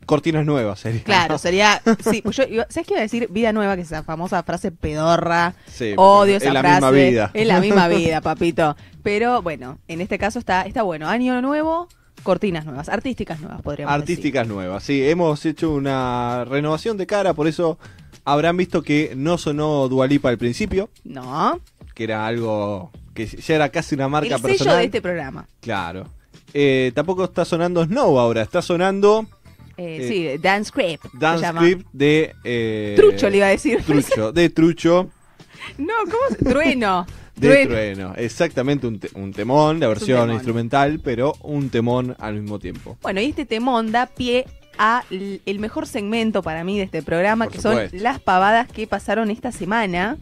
[0.08, 1.04] cortinas nuevas sería.
[1.04, 1.80] Claro, sería.
[2.10, 2.44] Sí, pues yo.
[2.68, 3.28] ¿Sabes qué iba a decir?
[3.30, 5.54] Vida nueva, que es esa famosa frase pedorra.
[5.66, 6.74] Sí, Odio es esa la frase.
[6.76, 7.30] misma vida.
[7.34, 8.76] Es la misma vida, papito.
[9.04, 11.08] Pero bueno, en este caso está, está bueno.
[11.08, 11.88] Año nuevo,
[12.22, 15.08] cortinas nuevas, artísticas nuevas, podríamos Artísticas nuevas, sí.
[15.08, 17.78] Hemos hecho una renovación de cara, por eso
[18.24, 21.14] habrán visto que no sonó Dualipa al principio, decir.
[21.14, 21.60] No.
[21.94, 24.78] que era algo que ya era casi una marca el sello personal.
[24.78, 25.46] de este programa.
[25.60, 26.06] Claro.
[26.54, 29.26] Eh, tampoco está sonando Snow ahora, está sonando
[29.78, 31.04] Eh, sí, Dance Script.
[31.14, 31.46] Dance.
[31.52, 32.34] Script de...
[32.44, 33.82] eh, Trucho le iba a decir.
[33.84, 35.08] Trucho, de Trucho.
[35.78, 37.06] No, ¿cómo se- Trueno.
[37.36, 37.68] De Trueno.
[37.70, 40.34] trueno, exactamente un, te- un temón, la versión temón.
[40.34, 42.96] instrumental, pero un temón al mismo tiempo.
[43.02, 44.46] Bueno, y este temón da pie
[44.78, 48.86] a el mejor segmento para mí de este programa, Por que son las pavadas que
[48.86, 50.16] pasaron esta semana.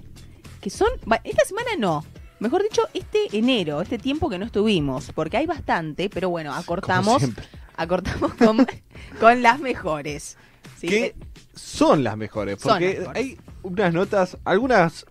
[0.61, 0.88] Que son.
[1.25, 2.05] Esta semana no.
[2.40, 7.23] Mejor dicho, este enero, este tiempo que no estuvimos, porque hay bastante, pero bueno, acortamos,
[7.77, 8.66] acortamos con,
[9.21, 10.37] con las mejores.
[10.79, 10.88] ¿sí?
[10.88, 11.14] Que Eh,
[11.55, 13.16] son las mejores, porque las mejores.
[13.23, 15.07] hay unas notas, algunas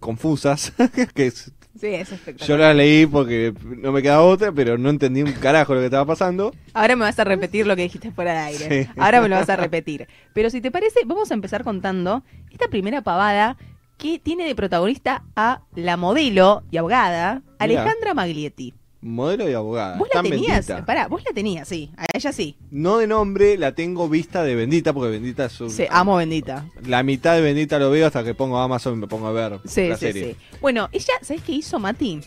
[0.00, 0.72] confusas,
[1.14, 2.48] que es- Sí, es espectacular.
[2.48, 5.86] yo las leí porque no me queda otra, pero no entendí un carajo lo que
[5.86, 6.52] estaba pasando.
[6.74, 8.84] Ahora me vas a repetir lo que dijiste fuera de aire.
[8.84, 8.90] Sí.
[8.96, 10.08] Ahora me lo vas a repetir.
[10.34, 13.56] Pero si te parece, vamos a empezar contando esta primera pavada
[13.96, 18.74] que tiene de protagonista a la modelo y abogada Alejandra Maglietti.
[19.00, 19.96] Modelo y abogada.
[19.96, 20.84] Vos la tenías, bendita.
[20.84, 21.92] pará, vos la tenías, sí.
[21.96, 22.56] A ella sí.
[22.72, 26.66] No de nombre, la tengo vista de bendita, porque bendita es un- Sí, amo bendita.
[26.84, 29.60] La mitad de bendita lo veo hasta que pongo Amazon y me pongo a ver
[29.66, 30.34] Sí, la sí, serie.
[30.34, 30.56] sí.
[30.60, 32.20] Bueno, ella, ¿sabés qué hizo Mati?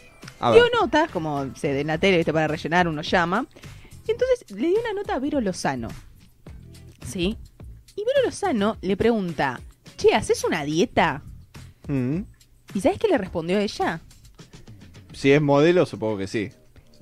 [0.54, 2.32] Dio notas, como se de la tele, ¿viste?
[2.32, 3.46] para rellenar, uno llama.
[4.08, 5.90] Entonces le dio una nota a Vero Lozano.
[7.06, 7.38] ¿Sí?
[7.96, 9.60] Y Vero Lozano le pregunta,
[9.98, 11.22] che, ¿haces una dieta?
[11.88, 12.20] Mm.
[12.74, 14.00] ¿Y sabes qué le respondió ella?
[15.14, 16.50] Si es modelo, supongo que sí.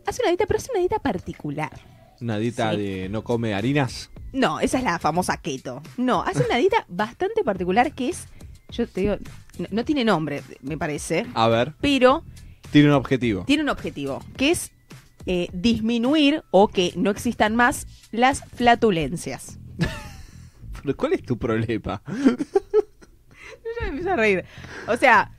[0.10, 1.72] Hace una dieta, pero hace una dieta particular.
[2.20, 2.78] Una dieta Sí.
[2.78, 4.10] de no come harinas.
[4.34, 5.82] No, esa es la famosa keto.
[5.98, 8.28] No, hace una dieta bastante particular que es,
[8.72, 9.16] yo te digo,
[9.58, 12.24] no, no tiene nombre, me parece, A ver, pero
[12.72, 13.44] tiene un objetivo.
[13.46, 14.72] tiene un objetivo, que es
[15.26, 19.60] eh, disminuir o que no existan más las flatulencias.
[20.82, 22.02] Pero, ¿Cuál es tu problema?
[22.08, 24.46] Yo ya me empiezo a reír.
[24.88, 25.32] O sea,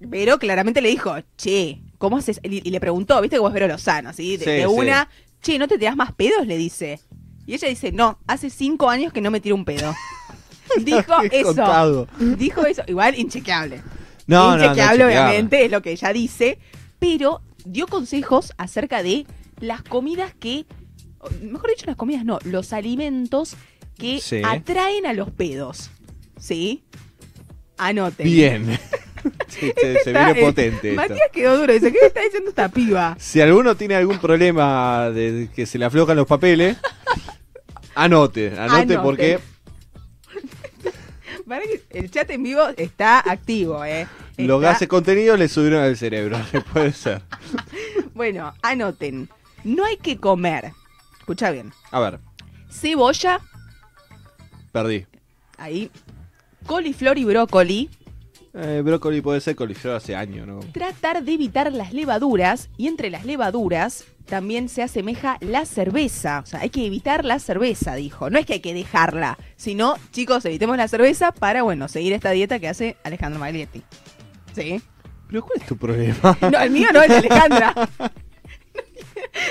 [0.00, 2.40] Vero claramente le dijo, che, ¿cómo haces?
[2.42, 4.12] Y, y le preguntó, ¿viste cómo es Vero Lozano?
[4.12, 4.36] ¿sí?
[4.36, 4.66] De, Sí, de sí.
[4.66, 5.08] una,
[5.42, 6.46] che, ¿no te tiras más pedos?
[6.46, 7.00] Le dice.
[7.46, 9.92] Y ella dice, no, hace cinco años que no me tiro un pedo.
[10.84, 11.46] Dijo eso.
[11.48, 12.08] contado.
[12.38, 12.82] Dijo eso.
[12.86, 13.82] Igual inchequeable.
[14.26, 15.04] No, no, no, inchequeable, chequeable.
[15.04, 16.58] obviamente, es lo que ella dice.
[16.98, 19.26] Pero dio consejos acerca de
[19.60, 20.64] las comidas que.
[21.42, 23.56] Mejor dicho, las comidas no, los alimentos
[23.98, 24.40] que Sí.
[24.44, 25.90] atraen a los pedos.
[26.38, 26.82] ¿Sí?
[27.76, 28.24] Anoten.
[28.26, 28.78] Bien.
[29.48, 29.72] Se,
[30.12, 31.00] viene eh, potente esto.
[31.00, 31.72] Matías quedó duro.
[31.72, 33.16] Dice, ¿qué me está diciendo esta piba?
[33.18, 36.76] Si alguno tiene algún problema de que se le aflojan los papeles,
[37.94, 38.98] anote, anote Anote.
[38.98, 39.38] porque
[41.48, 44.06] Para que el chat en vivo está activo, ¿eh?
[44.38, 46.38] los gases contenidos le subieron al cerebro.
[46.72, 47.22] Puede ser.
[48.14, 49.28] Bueno, anoten.
[49.62, 50.72] No hay que comer.
[51.18, 51.72] Escucha bien.
[51.90, 52.18] A ver,
[52.70, 53.40] Cebolla,
[54.72, 55.06] perdí.
[55.58, 55.90] ahí.
[56.66, 57.90] Coliflor y brócoli.
[58.56, 60.60] Eh, brócoli puede ser coliflor hace años, ¿no?
[60.72, 62.70] Tratar de evitar las levaduras.
[62.76, 66.40] Y entre las levaduras también se asemeja la cerveza.
[66.40, 68.30] O sea, hay que evitar la cerveza, dijo.
[68.30, 69.38] No es que hay que dejarla.
[69.56, 73.82] Sino, chicos, evitemos la cerveza para, bueno, seguir esta dieta que hace Alejandro Maglietti.
[74.54, 74.80] ¿Sí?
[75.28, 76.38] Pero ¿cuál es tu problema?
[76.52, 77.74] No, el mío no, el de Alejandra.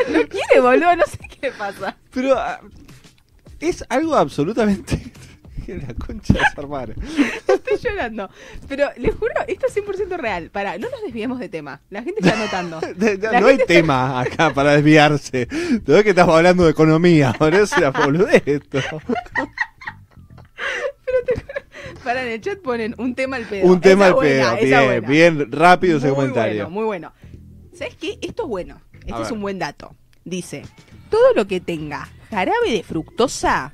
[0.09, 1.97] No quiere, boludo, no sé qué le pasa.
[2.11, 2.61] Pero ah,
[3.59, 5.11] es algo absolutamente...
[5.87, 6.93] La concha de hermana.
[7.47, 8.29] Estoy llorando.
[8.67, 10.49] Pero les juro, esto es 100% real.
[10.49, 11.81] Para, no nos desviemos de tema.
[11.89, 12.35] La gente está
[13.31, 15.45] La no hay está- tema acá para desviarse.
[15.45, 17.33] Te veo que estamos hablando de economía.
[17.39, 18.79] Ahora es boludez esto.
[22.03, 23.65] Para en el chat ponen un tema al pedo.
[23.67, 24.55] Un tema Esa al pedo.
[24.55, 26.63] buena, Bien, bien rápido ese comentario.
[26.63, 27.13] Bueno, muy bueno.
[27.73, 28.17] ¿Sabes qué?
[28.21, 28.81] Esto es bueno.
[28.99, 29.33] Este A es ver.
[29.33, 29.95] un buen dato.
[30.25, 30.63] dice,
[31.09, 33.71] todo lo que tenga jarabe de fructosa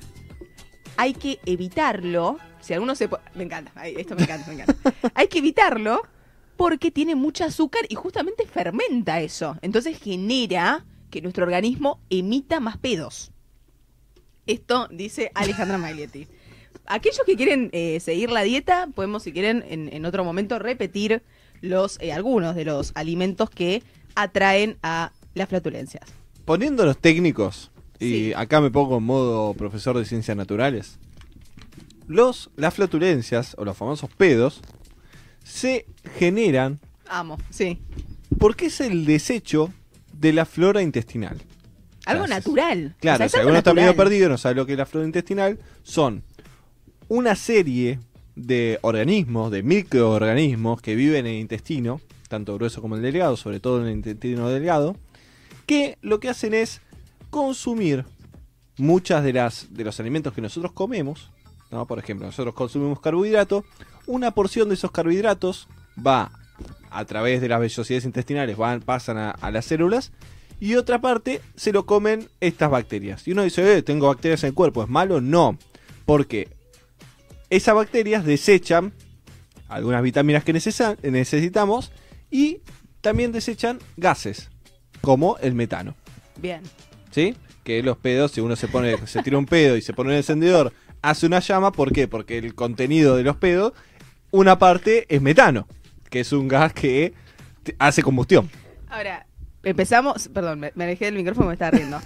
[1.00, 2.36] hay que evitarlo.
[2.60, 3.08] Si alguno se...
[3.34, 4.92] Me encanta, esto me encanta, me encanta.
[5.14, 6.02] Hay que evitarlo
[6.58, 9.56] porque tiene mucho azúcar y justamente fermenta eso.
[9.62, 13.32] Entonces genera que nuestro organismo emita más pedos.
[14.46, 16.26] Esto dice Alejandra Maglietti.
[16.84, 21.22] Aquellos que quieren eh, seguir la dieta, podemos, si quieren, en, otro momento repetir
[21.62, 23.82] los eh, algunos de los alimentos que
[24.16, 26.04] atraen a las flatulencias.
[26.44, 30.98] Poniéndonos técnicos, y acá me pongo en modo profesor de ciencias naturales,
[32.06, 34.60] los, las flatulencias, o los famosos pedos,
[35.44, 35.86] se
[36.18, 37.78] generan Amo, sí.
[38.38, 39.72] porque es el desecho
[40.12, 41.38] de la flora intestinal.
[42.06, 42.46] Algo Gracias.
[42.46, 42.94] natural.
[42.96, 44.86] O Claro, sea, es si alguno está medio perdido no sabe lo que es la
[44.86, 46.24] flora intestinal, son
[47.08, 48.00] una serie
[48.36, 53.60] de organismos, de microorganismos que viven en el intestino, tanto grueso como el delgado, sobre
[53.60, 54.96] todo en el intestino delgado,
[55.66, 56.80] que lo que hacen es
[57.30, 58.04] consumir
[58.76, 61.30] muchas de las de los alimentos que nosotros comemos,
[61.70, 61.86] ¿no?
[61.86, 63.64] Por ejemplo, nosotros consumimos carbohidratos,
[64.06, 65.68] una porción de esos carbohidratos
[66.04, 66.32] va
[66.90, 70.12] a través de las vellosidades intestinales, van, pasan a, a las células
[70.58, 73.26] y otra parte se lo comen estas bacterias.
[73.26, 75.20] Y uno dice, eh, tengo bacterias en el cuerpo, ¿es malo?
[75.20, 75.56] No,
[76.04, 76.48] porque
[77.48, 78.92] esas bacterias desechan
[79.68, 81.92] algunas vitaminas que necesitamos
[82.30, 82.60] y
[83.00, 84.50] también desechan gases,
[85.00, 85.94] como el metano.
[86.36, 86.62] Bien.
[87.10, 87.34] ¿Sí?
[87.64, 90.16] Que los pedos, si uno se pone, se tira un pedo y se pone un
[90.16, 92.08] encendedor, hace una llama, ¿por qué?
[92.08, 93.72] Porque el contenido de los pedos,
[94.30, 95.66] una parte es metano,
[96.08, 97.12] que es un gas que
[97.78, 98.48] hace combustión.
[98.88, 99.26] Ahora,
[99.62, 102.00] empezamos, perdón, me, me alejé del micrófono, me estaba riendo.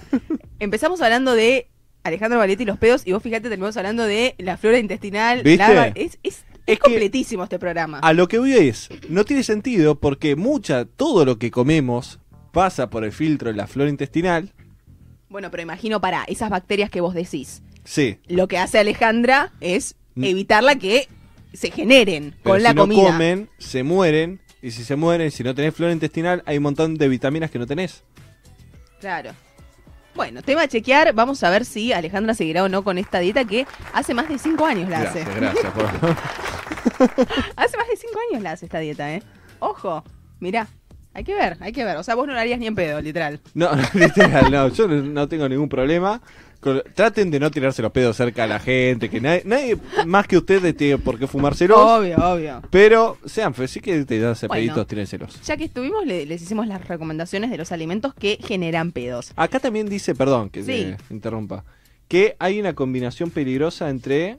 [0.58, 1.68] empezamos hablando de
[2.02, 5.42] Alejandro Valetti y los pedos, y vos fíjate, terminamos hablando de la flora intestinal.
[5.42, 5.74] ¿Viste?
[5.74, 7.98] la- es, es, es Es que- completísimo este programa.
[8.00, 12.18] A lo que voy es, no tiene sentido porque mucha, todo lo que comemos
[12.52, 14.52] pasa por el filtro de la flora intestinal.
[15.34, 17.60] Bueno, pero imagino para esas bacterias que vos decís.
[17.82, 20.22] Sí, Lo que hace Alejandra es Mm.
[20.22, 21.08] evitarla que
[21.52, 23.02] se generen pero con la si no comida.
[23.10, 24.40] comen, se mueren.
[24.62, 27.58] Y si se mueren, si no tenés flora intestinal, hay un montón de vitaminas que
[27.58, 28.04] no tenés.
[29.00, 29.32] Claro.
[30.14, 31.12] Bueno, tema a chequear.
[31.14, 34.38] Vamos a ver si Alejandra seguirá o no con esta dieta que hace más de
[34.38, 35.24] cinco años la hace.
[35.24, 35.72] Gracias, gracias.
[35.72, 35.84] por-
[37.56, 39.20] Hace más de cinco años la hace esta dieta, ¿eh?
[39.58, 40.04] Ojo,
[40.38, 40.68] mirá.
[41.14, 41.96] Hay que ver, hay que ver.
[41.96, 43.40] O sea, vos no lo harías ni en pedo, literal.
[43.55, 46.20] No, literal, no, yo no, no tengo ningún problema.
[46.61, 50.27] Con- traten de no tirarse los pedos cerca a la gente, que nadie, nadie más
[50.27, 51.79] que ustedes tiene por qué fumárselos.
[51.79, 52.62] Obvio, obvio.
[52.70, 54.55] Pero sean fe, sí que te das Bueno.
[54.55, 55.40] peditos, tírenselos.
[55.42, 59.33] Ya que estuvimos, le- les hicimos las recomendaciones de los alimentos que generan pedos.
[59.37, 60.94] Acá también dice, perdón que Sí.
[61.07, 61.64] te interrumpa,
[62.09, 64.37] que hay una combinación peligrosa entre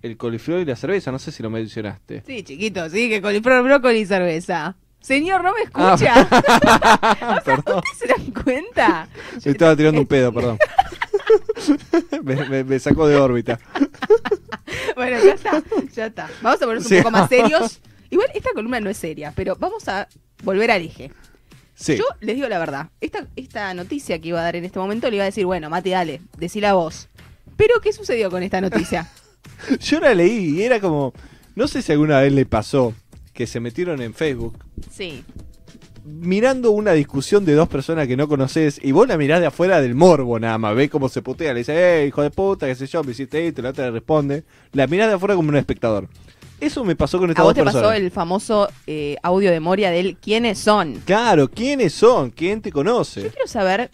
[0.00, 1.12] el coliflor y la cerveza.
[1.12, 2.22] No sé si lo mencionaste.
[2.26, 4.74] Sí, chiquito, sí, que coliflor, brócoli y cerveza.
[5.08, 7.40] Señor, ¿no me Ah, escucha?
[7.44, 7.78] perdón.
[7.78, 9.08] ¿Ustedes se dan cuenta?
[9.44, 10.58] Me estaba tirando un pedo, perdón.
[12.22, 13.58] me, me- me sacó de órbita.
[14.94, 15.62] Bueno, ya está,
[15.94, 16.28] ya está.
[16.42, 17.80] Vamos a ponernos un poco más serios.
[18.10, 20.08] Igual esta columna no es seria, pero vamos a
[20.42, 21.10] volver al eje.
[21.74, 21.96] Sí.
[21.96, 22.88] Yo les digo la verdad.
[23.00, 25.70] Esta, esta noticia que iba a dar en este momento le iba a decir, bueno,
[25.70, 27.08] Mati, dale, decila vos.
[27.56, 29.08] Pero, ¿qué sucedió con esta noticia?
[29.80, 31.12] Yo la leí y era como.
[31.54, 32.94] No sé si alguna vez le pasó
[33.38, 34.58] que se metieron en Facebook
[34.90, 35.22] Sí.
[36.04, 39.80] mirando una discusión de dos personas que no conoces y vos la mirás de afuera
[39.80, 42.74] del morbo nada más, ves cómo se putea, le dice, eh, hijo de puta, qué
[42.74, 44.42] sé yo, me hiciste esto, la otra le responde.
[44.72, 46.08] La mirás de afuera como un espectador.
[46.60, 48.00] Eso me pasó con estas A vos te pasó personas.
[48.00, 50.94] el famoso eh, audio de Moria del quiénes son.
[51.04, 52.30] Claro, ¿quiénes son?
[52.30, 53.20] ¿Quién te Yo conoce?
[53.28, 53.88] quiero saber,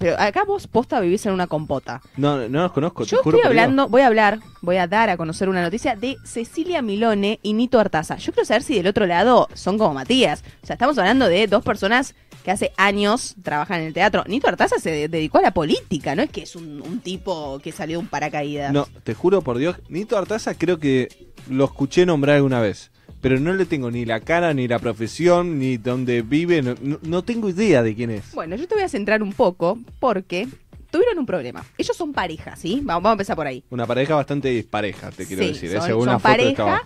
[0.00, 2.00] pero acá vos posta vivís en una compota.
[2.16, 3.62] No, no los conozco, te Yo juro estoy por Dios.
[3.62, 7.52] hablando, voy a hablar, voy a dar a conocer una noticia de Cecilia Milone y
[7.52, 8.16] Nito Artaza.
[8.16, 10.42] Yo quiero saber si del otro lado son como Matías.
[10.62, 14.24] O sea, estamos hablando de dos personas que hace años trabajan en el teatro.
[14.26, 17.58] Nito Artaza se de- dedicó a la política, no es que es un, un tipo
[17.62, 18.72] que salió de un paracaídas.
[18.72, 22.90] No, te juro por Dios, Nito Artaza creo que lo escuché nombrar alguna vez.
[23.20, 26.62] Pero no le tengo ni la cara, ni la profesión, ni dónde vive.
[26.62, 28.32] No, no- tengo idea de quién es.
[28.32, 30.48] Bueno, yo te voy a centrar un poco porque
[30.90, 31.64] tuvieron un problema.
[31.76, 32.76] Ellos son pareja, ¿sí?
[32.82, 33.62] Vamos, vamos a empezar por ahí.
[33.70, 35.70] Una pareja bastante dispareja, te quiero Sí, decir.
[35.70, 35.74] ¿eh?
[35.78, 36.82] son- Según son la foto de pareja.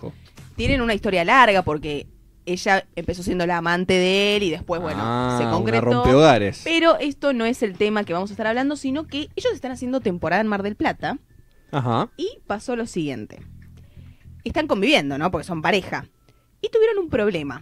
[0.57, 2.05] Tienen una historia larga porque
[2.45, 5.85] ella empezó siendo la amante de él y después, bueno, Ah, se una concretó.
[5.85, 6.61] rompehogares.
[6.65, 9.71] Pero esto no es el tema que vamos a estar hablando, sino que ellos están
[9.71, 11.17] haciendo temporada en Mar del Plata
[11.71, 12.09] Ajá.
[12.17, 13.39] y pasó lo siguiente.
[14.43, 15.31] Están conviviendo, ¿no?
[15.31, 16.05] Porque son pareja.
[16.65, 17.61] Y tuvieron un problema.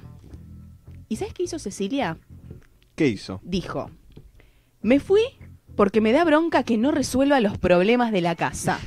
[1.10, 2.18] ¿Y sabes qué hizo Cecilia?
[2.96, 3.42] ¿Qué hizo?
[3.44, 3.90] Dijo,
[4.82, 5.22] me fui
[5.76, 8.80] porque me da bronca que no resuelva los problemas de la casa.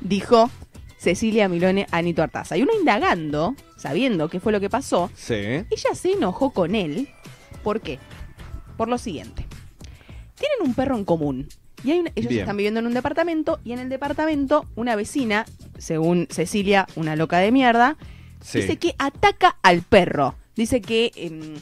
[0.00, 0.50] Dijo
[0.98, 2.56] Cecilia Milone a Nito Artaza.
[2.56, 5.34] Y uno indagando, sabiendo qué fue lo que pasó, Sí.
[5.34, 7.08] ella se enojó con él.
[7.62, 7.98] ¿Por qué?
[8.76, 9.46] Por lo siguiente.
[10.38, 11.48] tienen un perro en común.
[11.82, 12.42] Y hay una- ellos Bien.
[12.42, 15.46] están viviendo en un departamento y en el departamento una vecina,
[15.78, 17.96] según Cecilia, una loca de mierda,
[18.46, 18.60] Sí.
[18.60, 20.36] dice que ataca al perro.
[20.54, 21.56] Dice que em,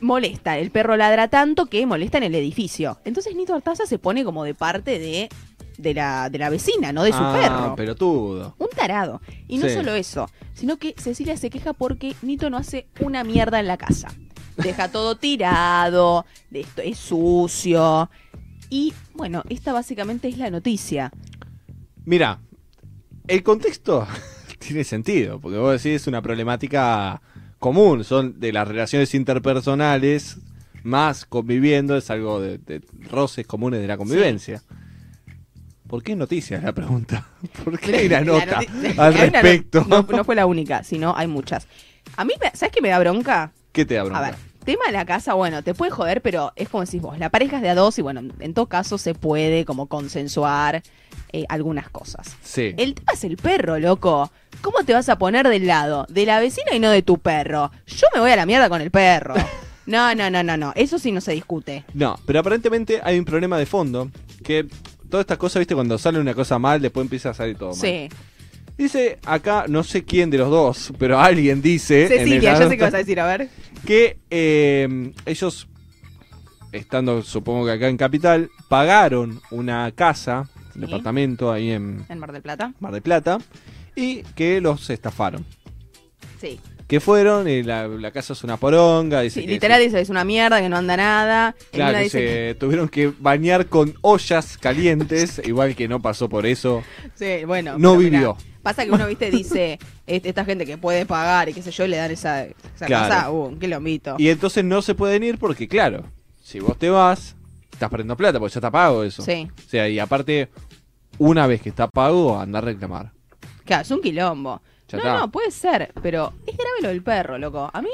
[0.00, 2.98] molesta, el perro ladra tanto que molesta en el edificio.
[3.04, 5.28] Entonces Nito Artaza se pone como de parte de,
[5.76, 7.74] de, la, de la vecina, no de su ah, perro.
[7.76, 8.54] pelotudo.
[8.58, 9.20] Un tarado.
[9.48, 9.74] Y no Sí.
[9.74, 13.76] solo eso, sino que Cecilia se queja porque Nito no hace una mierda en la
[13.76, 14.08] casa.
[14.56, 18.08] Deja todo tirado, de esto es sucio.
[18.70, 21.12] Y bueno, esta básicamente es la noticia.
[22.04, 22.38] Mira,
[23.26, 24.06] el contexto
[24.66, 27.20] tiene sentido, porque vos decís es una problemática
[27.58, 30.38] común, son de las relaciones interpersonales
[30.82, 34.62] más conviviendo, es algo de, de roces comunes de la convivencia.
[35.86, 36.56] ¿Por qué noticia?
[36.58, 37.26] Es la pregunta.
[37.64, 38.60] ¿Por qué hay una La nota
[38.98, 39.84] al respecto?
[39.88, 41.66] No, no fue la única, sino hay muchas.
[42.16, 43.52] A mí, me- ¿sabes qué me da bronca?
[43.72, 44.18] ¿Qué te da bronca?
[44.18, 44.34] A ver,
[44.64, 47.56] tema de la casa, bueno, te puede joder, pero es como decís vos, la pareja
[47.56, 50.82] es de a dos y bueno, en todo caso se puede como consensuar
[51.32, 52.36] eh, algunas cosas.
[52.42, 52.74] Sí.
[52.76, 54.30] El tema es el perro, loco.
[54.62, 57.70] ¿Cómo te vas a poner del lado de la vecina y no de tu perro?
[57.86, 59.34] Yo me voy a la mierda con el perro.
[59.86, 60.72] No, no, no, no, no.
[60.76, 61.84] Eso sí no se discute.
[61.92, 64.10] No, pero aparentemente hay un problema de fondo,
[64.42, 64.66] que
[65.10, 67.78] todas estas cosas, viste, cuando sale una cosa mal, después empieza a salir todo mal.
[67.78, 68.08] Sí.
[68.76, 72.02] Dice acá, no sé quién de los dos, pero alguien dice...
[72.02, 73.48] en Cecilia, el- ya sé qué vas a decir, a ver.
[73.86, 75.68] que eh, ellos,
[76.72, 82.32] estando supongo que acá en Capital, pagaron una casa, un departamento ahí en En Mar
[82.32, 82.72] del Plata.
[82.80, 83.38] Mar del Plata,
[83.94, 85.44] y que los estafaron.
[86.40, 86.58] Sí.
[86.88, 90.24] Que fueron, y la, la casa es una poronga, dice Sí, literal dice, es una
[90.24, 91.54] mierda, que no anda nada.
[91.70, 96.28] Claro, una que dice se tuvieron que bañar con ollas calientes, igual que no pasó
[96.28, 96.82] por eso.
[97.14, 97.78] Sí, bueno.
[97.78, 98.36] No mirá, vivió.
[98.64, 101.86] Pasa que uno, viste, dice, "Est- esta gente que puede pagar y qué sé yo,
[101.86, 103.08] le dan esa, esa Claro.
[103.14, 104.16] casa, uh, qué lombito.
[104.18, 106.02] Y entonces no se pueden ir porque, claro,
[106.42, 107.36] si vos te vas,
[107.70, 109.22] estás perdiendo plata, porque ya está pago eso.
[109.22, 109.48] Sí.
[109.56, 110.48] O sea, y aparte,
[111.18, 113.12] una vez que está pago, anda a reclamar.
[113.64, 114.60] Claro, es un quilombo.
[114.88, 115.18] Ya no, está.
[115.20, 117.70] no, puede ser, pero es grave lo del perro, loco.
[117.72, 117.88] A mí,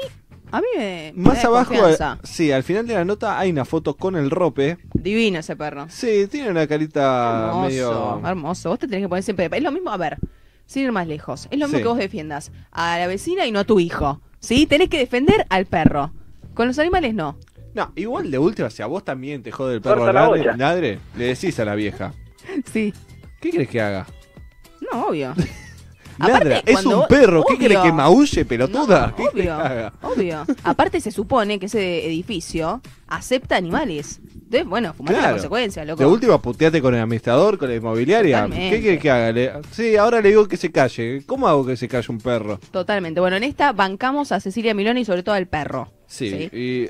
[0.51, 1.73] a mí me, me Más da abajo,
[2.23, 4.77] sí, al final de la nota hay una foto con el rope.
[4.93, 5.87] Divino ese perro.
[5.89, 8.27] Sí, tiene una carita hermoso, medio...
[8.27, 8.69] hermoso.
[8.69, 9.49] Vos te tenés que poner siempre.
[9.51, 10.17] Es lo mismo, a ver,
[10.71, 11.47] sin ir más lejos.
[11.51, 11.83] Es lo mismo Sí.
[11.83, 14.21] que vos defiendas a la vecina y no a tu hijo.
[14.39, 14.65] ¿Sí?
[14.65, 16.11] Tenés que defender al perro.
[16.53, 17.37] Con los animales no.
[17.73, 20.99] No, igual de última, si a vos también te jode el perro Corta la ladre,
[21.17, 22.13] le decís a la vieja.
[22.71, 22.93] Sí.
[23.41, 24.07] ¿Qué crees que haga?
[24.91, 25.33] No, obvio.
[26.17, 27.67] Ladra, Aparte, es cuando un vos- perro, ¿qué obvio.
[27.67, 29.07] crees que maulle, pelotuda?
[29.07, 29.93] No, ¿Qué crees obvio, que haga?
[30.01, 30.45] obvio.
[30.63, 34.19] Aparte se supone que ese edificio acepta animales.
[34.65, 35.27] Bueno, fumate Claro.
[35.27, 35.99] la consecuencia, loco.
[36.03, 38.43] De última, puteate con el administrador, con la inmobiliaria.
[38.43, 38.75] Totalmente.
[38.75, 39.31] ¿Qué quieres que haga?
[39.31, 41.23] Le- Sí, ahora le digo que se calle.
[41.25, 42.59] ¿Cómo hago que se calle un perro?
[42.71, 43.19] Totalmente.
[43.19, 45.91] Bueno, en esta bancamos a Cecilia Miloni y sobre todo al perro.
[46.07, 46.49] Sí, Sí.
[46.57, 46.89] y...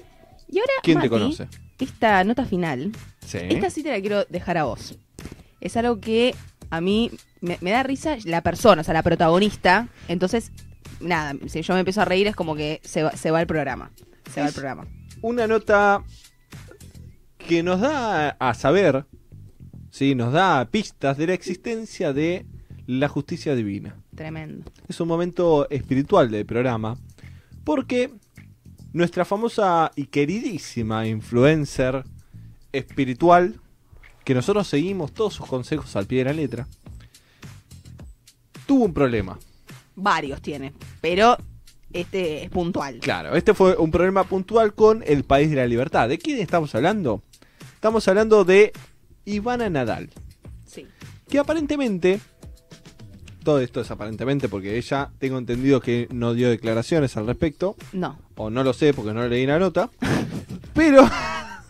[0.53, 1.47] Y ahora, ¿Quién te conoce?
[1.79, 2.91] Esta nota final,
[3.25, 3.37] Sí.
[3.49, 4.97] esta sí te la quiero dejar a vos.
[5.61, 6.35] Es algo que
[6.69, 7.09] a mí
[7.39, 9.87] me, me da risa la persona, o sea, la protagonista.
[10.09, 10.51] Entonces,
[10.99, 13.47] nada, si yo me empiezo a reír es como que se va, se va el
[13.47, 13.91] programa.
[14.33, 14.87] Se va el programa.
[15.21, 16.03] Una nota
[17.47, 19.05] que nos da a saber,
[19.89, 22.45] sí, nos da pistas de la existencia de
[22.87, 23.97] la justicia divina.
[24.15, 24.71] Tremendo.
[24.87, 26.97] Es un momento espiritual del programa,
[27.63, 28.11] porque
[28.93, 32.03] nuestra famosa y queridísima influencer
[32.71, 33.59] espiritual,
[34.23, 36.67] que nosotros seguimos todos sus consejos al pie de la letra,
[38.65, 39.37] tuvo un problema.
[39.95, 41.37] Varios tiene, pero
[41.93, 42.99] este es puntual.
[42.99, 46.07] Claro, este fue un problema puntual con el país de la libertad.
[46.07, 47.23] ¿De quién estamos hablando?
[47.81, 48.73] Estamos hablando de
[49.25, 50.11] Ivana Nadal,
[50.67, 50.85] Sí.
[51.27, 52.19] que aparentemente,
[53.43, 58.19] todo esto es aparentemente porque ella, tengo entendido que no dio declaraciones al respecto, No.
[58.35, 59.89] o no lo sé porque no leí la nota,
[60.75, 61.09] pero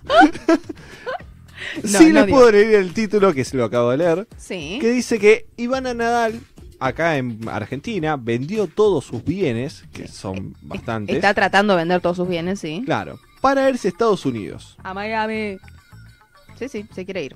[1.86, 4.80] sí no les puedo leer el título que se lo acabo de leer, Sí.
[4.82, 6.42] que dice que Ivana Nadal,
[6.82, 12.18] acá en Argentina, vendió todos sus bienes, que son bastantes, Está tratando de vender todos
[12.18, 12.82] sus bienes, sí.
[12.84, 14.76] claro, para irse a Estados Unidos.
[14.84, 15.56] A Miami.
[16.62, 17.36] Sí, sí, se quiere ir.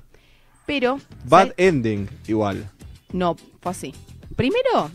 [0.66, 1.00] Pero.
[1.24, 1.54] Bad ¿sabes?
[1.58, 2.70] ending, igual.
[3.12, 3.94] No, fue así.
[4.36, 4.90] Primero,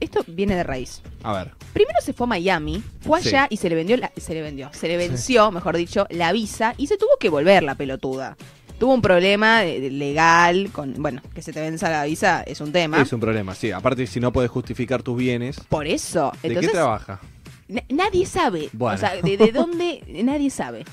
[0.00, 1.00] esto viene de raíz.
[1.22, 1.52] A ver.
[1.72, 3.28] Primero se fue a Miami, fue Sí.
[3.30, 6.30] allá y se le vendió, la- se le vendió, se le venció, mejor dicho, la
[6.32, 8.36] visa y se tuvo que volver la pelotuda.
[8.78, 12.60] Tuvo un problema de- de legal con, bueno, que se te venza la visa es
[12.60, 13.00] un tema.
[13.00, 13.70] Es un problema, sí.
[13.72, 15.58] Aparte, si no puedes justificar tus bienes.
[15.68, 17.20] Por eso, ¿De qué trabaja?
[17.68, 18.96] na- nadie sabe, Bueno.
[18.96, 20.84] o sea, de, de dónde nadie sabe.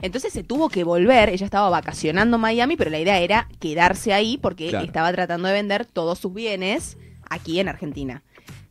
[0.00, 4.12] Entonces se tuvo que volver, ella estaba vacacionando en Miami, pero la idea era quedarse
[4.12, 4.84] ahí porque Claro.
[4.84, 6.96] estaba tratando de vender todos sus bienes
[7.28, 8.22] aquí en Argentina.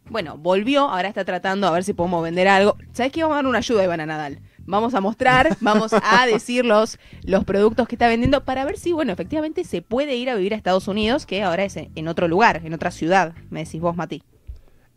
[0.09, 2.77] Bueno, volvió, ahora está tratando a ver si podemos vender algo.
[2.93, 3.23] ¿Sabes qué?
[3.23, 4.39] Vamos a dar una ayuda a Ivana Nadal.
[4.65, 8.93] vamos a mostrar, vamos a decir los, los productos que está vendiendo para ver si,
[8.93, 12.07] bueno, efectivamente se puede ir a vivir a Estados Unidos, que ahora es en, en
[12.07, 14.23] otro lugar, en otra ciudad, me decís vos, Mati.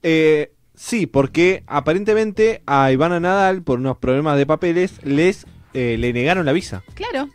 [0.02, 5.44] Eh, sí, porque aparentemente a Ivana Nadal, por unos problemas de papeles, les
[5.74, 6.82] eh, le negaron la visa.
[6.94, 7.28] Claro,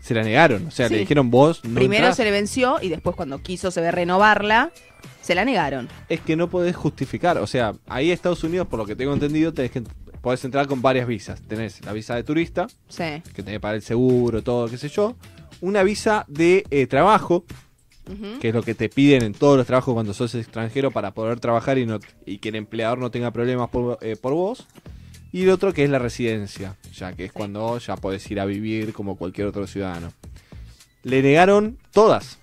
[0.00, 0.66] Se la negaron.
[0.66, 0.94] O sea, Sí.
[0.94, 1.64] le dijeron vos.
[1.64, 2.16] No primero entrás.
[2.18, 4.70] se le venció y después cuando quiso se ve renovarla,
[5.22, 5.88] se la negaron.
[6.10, 7.38] Es que no podés justificar.
[7.38, 9.82] O sea, ahí a Estados Unidos, por lo que tengo entendido, tenés que,
[10.20, 11.40] podés entrar con varias visas.
[11.48, 13.22] Tenés la visa de turista, Sí.
[13.34, 15.16] que tenés para el seguro, todo, qué sé yo.
[15.62, 17.46] Una visa de eh, trabajo,
[18.06, 18.38] Ujú.
[18.40, 21.40] que es lo que te piden en todos los trabajos cuando sos extranjero para poder
[21.40, 24.66] trabajar y, no, y que el empleador no tenga problemas por, eh, por vos.
[25.34, 28.44] Y el otro que es la residencia, ya que es cuando ya podés ir a
[28.44, 30.12] vivir como cualquier otro ciudadano.
[31.02, 32.38] Le negaron todas.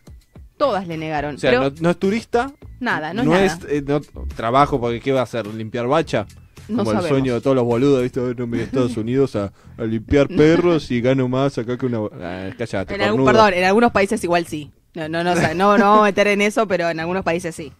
[0.57, 1.35] Todas le negaron.
[1.35, 2.51] O sea, pero no, no es turista.
[2.81, 3.59] nada, no es nada.
[3.69, 4.01] eh, no-
[4.35, 5.47] trabajo porque ¿qué va a hacer?
[5.47, 6.27] ¿Limpiar bacha?
[6.67, 7.09] no como el sabemos.
[7.17, 8.19] sueño de todos los boludos, ¿viste?
[8.35, 11.99] No me Estados Unidos a, a limpiar perros y gano más acá que una...
[12.21, 14.69] Ah, cállate, En algún- perdón, en algunos países igual sí.
[14.95, 17.23] No, no, no, o sea, no, no vamos a meter en eso, pero en algunos
[17.23, 17.71] países sí.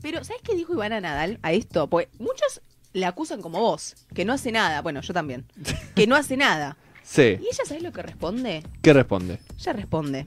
[0.00, 1.86] Pero, ¿sabes qué dijo Ivana Nadal a esto?
[1.88, 2.60] Porque muchos
[2.94, 4.80] le acusan como vos, que no hace nada.
[4.80, 5.44] Bueno, yo también.
[5.94, 6.76] Que no hace nada.
[7.04, 7.38] Sí.
[7.40, 8.64] ¿Y ella sabes lo que responde?
[8.82, 9.38] ¿Qué responde?
[9.58, 10.26] Ella responde.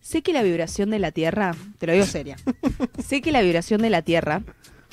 [0.00, 2.36] Sé que la vibración de la Tierra, te lo digo seria,
[3.04, 4.44] sé que la vibración de la Tierra,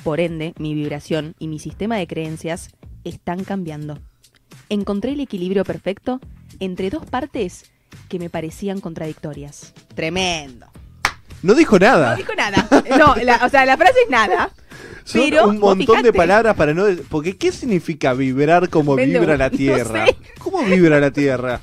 [0.03, 2.69] por ende, mi vibración y mi sistema de creencias
[3.03, 3.99] están cambiando.
[4.69, 6.19] Encontré el equilibrio perfecto
[6.59, 7.71] entre dos partes
[8.09, 9.73] que me parecían contradictorias.
[9.93, 10.72] Tremendo.
[11.43, 12.11] No dijo nada.
[12.11, 12.67] No dijo nada.
[12.97, 14.49] No, la- o sea, la frase es nada.
[15.03, 16.85] Son pero un montón de palabras para no...
[17.09, 20.05] Porque ¿qué significa vibrar como vibra la no Tierra?
[20.07, 20.15] sé.
[20.39, 21.59] ¿Cómo vibra la Tierra?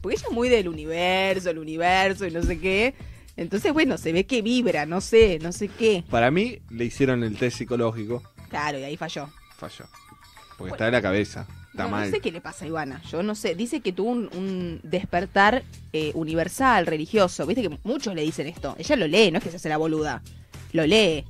[0.00, 2.94] Porque ella es muy del universo, el universo y no sé qué.
[3.36, 6.02] Entonces, bueno, se ve que vibra, no sé, no sé qué.
[6.10, 8.22] Para mí le hicieron el test psicológico.
[8.48, 9.28] Claro, y ahí falló.
[9.58, 9.84] Falló.
[10.56, 11.46] Porque está en la cabeza.
[11.76, 12.06] Está no, mal.
[12.10, 13.02] no sé qué le pasa a Ivana.
[13.10, 13.54] Yo no sé.
[13.54, 15.62] Dice que tuvo un, un despertar
[15.92, 17.46] eh, universal, religioso.
[17.46, 18.74] Viste que muchos le dicen esto.
[18.78, 20.22] Ella lo lee, no es que se hace la boluda.
[20.72, 21.24] Lo lee.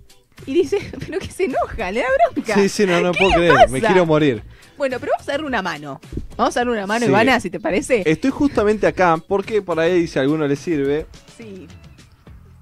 [0.46, 2.54] Y dice, pero que se enoja, le da bronca.
[2.54, 3.54] Sí, sí, no, no ¿Qué puedo creer.
[3.54, 3.68] pasa?
[3.68, 4.42] Me quiero morir.
[4.78, 6.00] Bueno, pero vamos a darle una mano.
[6.36, 7.10] Vamos a darle una mano, Sí.
[7.10, 8.02] Ivana, si te parece.
[8.04, 11.66] Estoy justamente acá porque por ahí si a alguno le sirve Sí.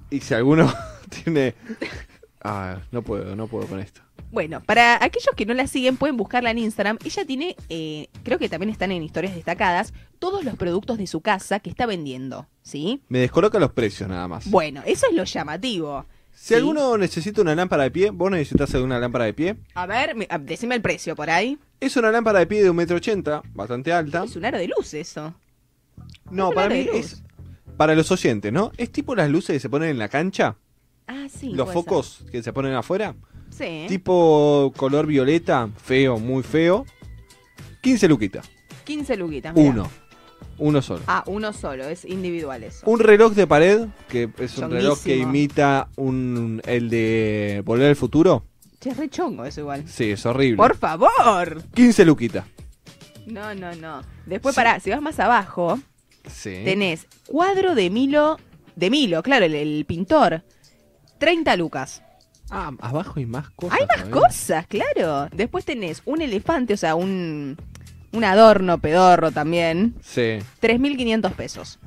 [0.09, 0.73] y si alguno
[1.23, 1.53] tiene...
[2.41, 4.01] Ah, no puedo, no puedo con esto.
[4.35, 6.97] Bueno, para aquellos que no la siguen, pueden buscarla en Instagram.
[7.05, 11.21] Ella tiene, eh, creo que también están en historias destacadas, todos los productos de su
[11.21, 12.45] casa que está vendiendo.
[12.61, 13.01] ¿Sí?
[13.07, 14.49] Me descoloca los precios nada más.
[14.51, 16.05] Bueno, eso es lo llamativo.
[16.33, 16.53] Si Sí.
[16.55, 19.55] alguno necesita una lámpara de pie, vos necesitas una lámpara de pie.
[19.73, 21.57] A ver, me- ah, decime el precio por ahí.
[21.79, 24.25] Es una lámpara de pie de un metro ochenta, bastante alta.
[24.25, 25.33] Es un aro de luz eso.
[26.29, 27.23] No, para mí es...
[27.77, 28.73] Para los oyentes, ¿no?
[28.75, 30.57] Es tipo las luces que se ponen en la cancha,
[31.07, 31.51] Ah, sí.
[31.53, 33.15] los focos que se ponen afuera.
[33.49, 33.85] Sí.
[33.87, 36.85] Tipo color violeta, feo, muy feo.
[37.81, 38.49] 15 luquitas.
[38.85, 39.53] 15 luquitas.
[39.55, 39.69] mirá.
[39.69, 39.89] Uno.
[40.57, 41.01] Uno solo.
[41.07, 42.89] Ah, uno solo, es individual eso.
[42.89, 47.95] Un reloj de pared, que es un reloj que imita un, el de Volver al
[47.97, 48.45] Futuro.
[48.79, 49.87] Che, es re chongo eso igual.
[49.87, 50.57] Sí, es horrible.
[50.57, 51.61] Por favor.
[51.73, 52.45] 15 luquitas.
[53.25, 54.01] No, no, no.
[54.25, 54.59] Después, Sí.
[54.59, 55.77] pará, si vas más abajo,
[56.29, 56.61] Sí.
[56.63, 58.37] tenés cuadro de Milo,
[58.75, 60.43] de Milo, claro, el, el pintor.
[61.17, 62.01] 30 lucas.
[62.49, 63.79] Ah, abajo hay más cosas.
[63.79, 64.27] Hay más todavía.
[64.27, 65.27] cosas, claro.
[65.31, 67.57] Después tenés un elefante, o sea, un,
[68.11, 69.95] un adorno pedorro también.
[70.01, 70.37] Sí.
[70.61, 71.79] 3.500 pesos.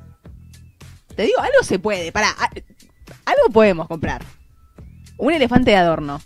[1.15, 2.11] Te digo, algo se puede.
[2.11, 2.29] Pará,
[3.25, 4.23] algo podemos comprar.
[5.17, 6.21] Un elefante de adorno.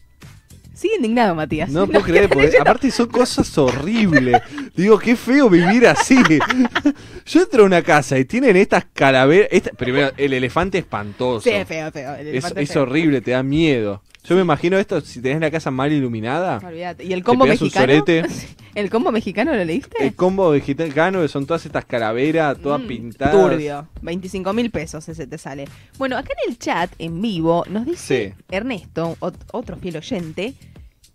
[0.74, 1.69] Sigue indignado, Matías.
[1.69, 4.41] No puedo creer, porque aparte son cosas horribles.
[4.76, 6.17] Digo, qué feo vivir así.
[7.26, 9.47] Yo entro a una casa y tienen estas calaveras.
[9.51, 11.41] esta- primero, el elefante espantoso.
[11.41, 12.15] Sí, es feo, feo.
[12.15, 12.82] El Es, elefante es feo.
[12.84, 14.01] horrible, te da miedo.
[14.26, 16.59] Yo me imagino esto si tenés la casa mal iluminada.
[16.65, 17.03] Olvídate.
[17.03, 17.93] ¿Y el combo mexicano?
[18.76, 19.97] ¿El combo mexicano lo leíste?
[20.03, 23.34] El combo mexicano que son todas estas calaveras, todas Mm, pintadas.
[23.36, 23.88] Turbio.
[24.01, 25.65] 25 mil pesos ese te sale.
[25.97, 28.43] Bueno, acá en el chat, en vivo, nos dice Sí.
[28.49, 30.53] Ernesto, ot- otro fiel oyente,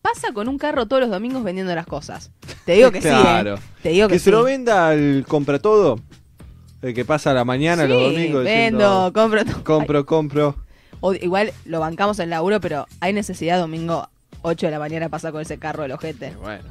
[0.03, 2.31] pasa con un carro todos los domingos vendiendo las cosas.
[2.67, 3.57] Te digo que Claro.
[3.59, 3.81] sí, ¿eh?
[3.85, 4.31] Te digo que, Que se sí.
[4.31, 5.99] lo venda al compra todo.
[6.83, 8.45] El que pasa a la mañana, Sí, los domingos.
[8.45, 9.65] vendo, diciendo, compro todo.
[9.65, 10.57] compro, compro.
[11.01, 14.09] O- igual lo bancamos en el laburo, pero hay necesidad domingo
[14.43, 16.33] 8 de la mañana pasa con ese carro del ojete.
[16.33, 16.65] Y bueno,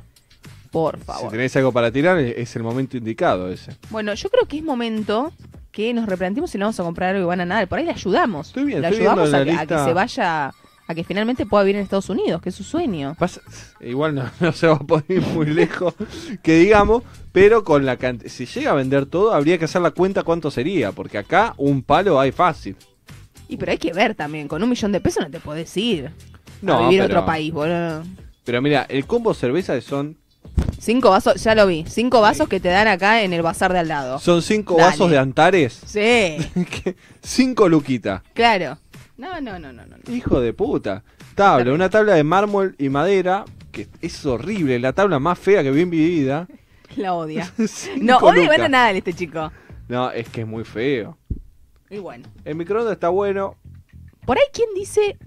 [0.72, 1.32] Por si favor.
[1.32, 3.72] tenés algo para tirar, es el momento indicado ese.
[3.90, 5.32] Bueno, yo creo que es momento
[5.72, 7.66] que nos replanteemos si le vamos a comprar algo y van a nada.
[7.68, 8.48] Por ahí le ayudamos.
[8.48, 10.48] Estoy bien, le estoy ayudamos a, que se vaya,
[10.88, 13.16] a que finalmente pueda vivir en Estados Unidos, que es su sueño.
[13.20, 13.42] Pasa-
[13.82, 15.94] igual no, no se va a poder ir muy lejos,
[16.42, 18.30] que digamos, pero con la cantidad.
[18.32, 21.84] Si llega a vender todo, habría que hacer la cuenta cuánto sería, porque acá un
[21.84, 22.76] palo hay fácil.
[23.48, 26.12] Y pero hay que ver también, con un millón de pesos no te podés ir
[26.62, 28.04] No, a vivir a otro país, boludo.
[28.44, 30.18] Pero mira, el combo cerveza son
[30.80, 31.84] Cinco vasos, ya lo vi.
[31.88, 34.20] Cinco vasos que te dan acá en el bazar de al lado.
[34.20, 34.90] Son cinco Dale.
[34.92, 35.82] vasos de Antares.
[35.86, 36.38] Sí,
[37.22, 38.22] cinco luquitas.
[38.34, 38.78] claro.
[39.18, 40.14] No, no, no, no, no.
[40.14, 41.04] Hijo de puta.
[41.34, 43.46] Tabla, una tabla de mármol y madera.
[43.72, 44.78] Que es horrible.
[44.80, 46.48] La tabla más fea que vi en mi vida.
[46.96, 47.52] La odia.
[48.00, 48.60] No, odia lucas.
[48.60, 49.52] a nada este chico.
[49.88, 51.18] No, es que es muy feo.
[51.90, 52.28] Y bueno.
[52.46, 53.56] El microondas está bueno.
[54.26, 55.18] Por ahí, ¿quién dice?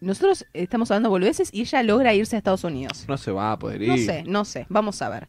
[0.00, 3.06] Nosotros estamos hablando boludeces y ella logra irse a Estados Unidos.
[3.08, 3.88] No se va a poder ir.
[3.88, 4.66] No sé, no sé.
[4.68, 5.28] Vamos a ver.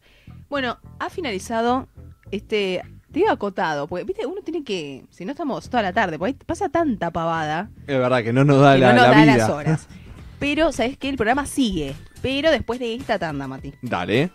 [0.50, 1.88] Bueno, ha finalizado
[2.32, 2.82] este.
[3.12, 5.06] Te digo acotado, porque viste, uno tiene que.
[5.10, 8.44] Si no estamos toda la tarde, porque ahí pasa tanta pavada Es verdad que no
[8.44, 9.38] nos da que la, no nos la da vida.
[9.38, 9.88] las horas.
[10.40, 11.08] Pero, ¿sabes qué?
[11.08, 11.96] El programa sigue.
[12.22, 13.74] Pero después de esta tanda, Mati.
[13.82, 14.32] Dale.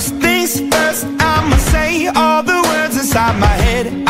[0.00, 4.09] First things first, I'ma say all the words inside my head.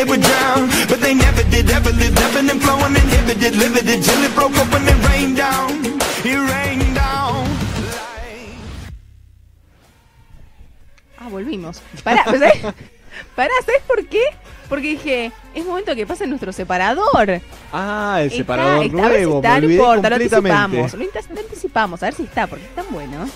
[0.00, 1.68] They would drown, but they never did.
[1.70, 5.70] Ever lived, ebbing and flowing, inhibited, limited, till it broke up when it rained down.
[6.24, 7.44] It rained down.
[7.92, 8.56] Like...
[11.18, 11.82] Ah, volvimos.
[12.02, 12.62] Pará, ¿sabes?
[13.36, 14.22] Pará, ¿sabes por qué?
[14.70, 17.40] Porque dije, es momento que pase nuestro separador.
[17.72, 19.36] Ah, el Está, separador está, a ver si nuevo.
[19.40, 20.94] está, me no importa, lo anticipamos.
[20.94, 23.28] Lo anticipamos, a ver si está, porque es tan bueno.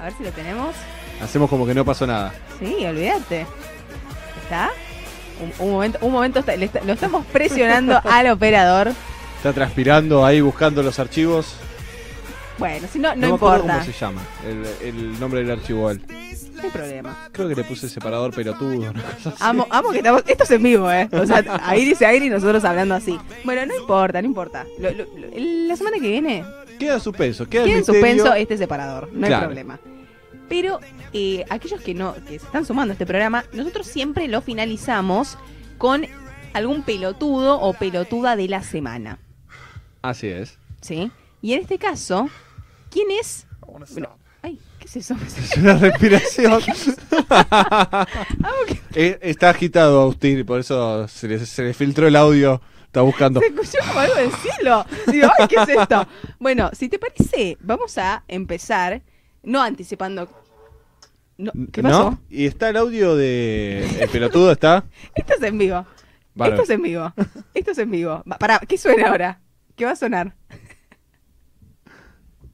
[0.00, 0.74] A ver si lo tenemos.
[1.22, 2.32] Hacemos como que no pasó nada.
[2.58, 3.46] Sí, olvídate.
[4.42, 4.70] ¿Está?
[5.40, 8.92] Un, un momento, un momento está- le está- lo estamos presionando al operador.
[9.38, 11.56] Está transpirando ahí buscando los archivos.
[12.58, 13.72] Bueno, si no, no, acuerdo importa.
[13.80, 16.00] cómo se llama el, el nombre del archivo él.
[16.54, 17.28] No hay problema.
[17.32, 18.90] Creo que le puse separador pelotudo.
[18.90, 19.38] una cosa así.
[19.40, 20.22] Amo, amo que estamos.
[20.26, 21.08] Esto es en vivo, ¿eh?
[21.12, 23.18] O sea, ahí dice aire y nosotros hablando así.
[23.42, 24.64] Bueno, no importa, no importa.
[24.78, 26.44] Lo- lo- lo- la semana que viene
[26.78, 27.48] Queda en suspenso.
[27.48, 29.08] Queda, queda en suspenso este separador.
[29.12, 29.78] No hay problema.
[30.52, 30.80] Pero
[31.14, 35.38] eh, aquellos que no que se están sumando a este programa, nosotros siempre lo finalizamos
[35.78, 36.06] con
[36.52, 39.18] algún pelotudo o pelotuda de la semana.
[40.02, 40.58] Así es.
[40.82, 41.10] ¿Sí?
[41.40, 42.28] Y en este caso,
[42.90, 43.46] ¿quién es?
[43.66, 44.10] Bueno,
[44.42, 45.16] ay, ¿qué es eso?
[45.24, 46.60] Es una respiración.
[48.94, 52.60] Eh, Está agitado Agustín, por eso se le, se le filtró el audio.
[52.84, 53.40] Está buscando.
[53.40, 54.84] Se escuchó como algo del cielo.
[55.06, 56.06] Digo, ay, ¿qué es esto?
[56.38, 59.00] Bueno, si te parece, vamos a empezar,
[59.42, 60.41] no anticipando.
[61.38, 62.10] No, ¿Qué pasó?
[62.12, 62.20] ¿No?
[62.28, 63.86] Y está el audio de.
[64.00, 64.84] El pelotudo está.
[65.14, 65.86] Esto es en vivo.
[66.36, 67.12] Esto es en vivo.
[67.54, 68.22] Esto es en vivo.
[68.30, 69.40] Va, Pará, ¿qué suena ahora?
[69.76, 70.34] ¿Qué va a sonar?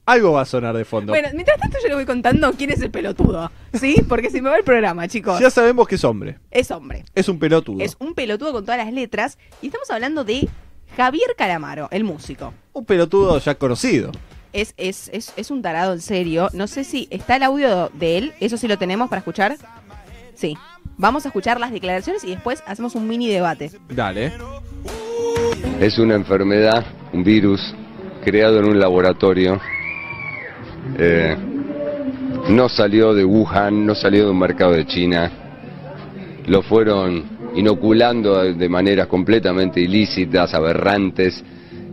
[0.05, 1.13] Algo va a sonar de fondo.
[1.13, 3.51] Bueno, mientras tanto yo le voy contando quién es el pelotudo.
[3.73, 4.03] ¿Sí?
[4.09, 5.39] Porque si me va el programa, chicos.
[5.39, 6.39] Ya sabemos que es hombre.
[6.49, 7.05] Es hombre.
[7.13, 7.79] Es un pelotudo.
[7.83, 9.37] Es un pelotudo con todas las letras.
[9.61, 10.49] Y estamos hablando de
[10.97, 12.55] Javier Calamaro, el músico.
[12.73, 14.11] Un pelotudo ya conocido.
[14.51, 16.49] Es, es, es, es un tarado en serio.
[16.53, 18.33] No sé si está el audio de él.
[18.39, 19.57] Eso sí lo tenemos para escuchar.
[20.33, 20.57] Sí.
[20.97, 23.71] Vamos a escuchar las declaraciones y después hacemos un mini debate.
[23.89, 24.33] Dale.
[25.79, 27.61] Es una enfermedad, un virus
[28.23, 29.59] creado en un laboratorio.
[30.97, 31.37] Eh,
[32.49, 35.31] no salió de Wuhan, no salió de un mercado de China.
[36.47, 41.43] Lo fueron inoculando de maneras completamente ilícitas, aberrantes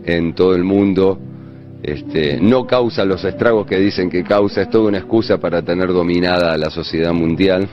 [0.03, 1.19] en todo el mundo.
[1.83, 5.89] Este, no causa los estragos que dicen que causa, es toda una excusa para tener
[5.93, 7.67] dominada a la sociedad mundial,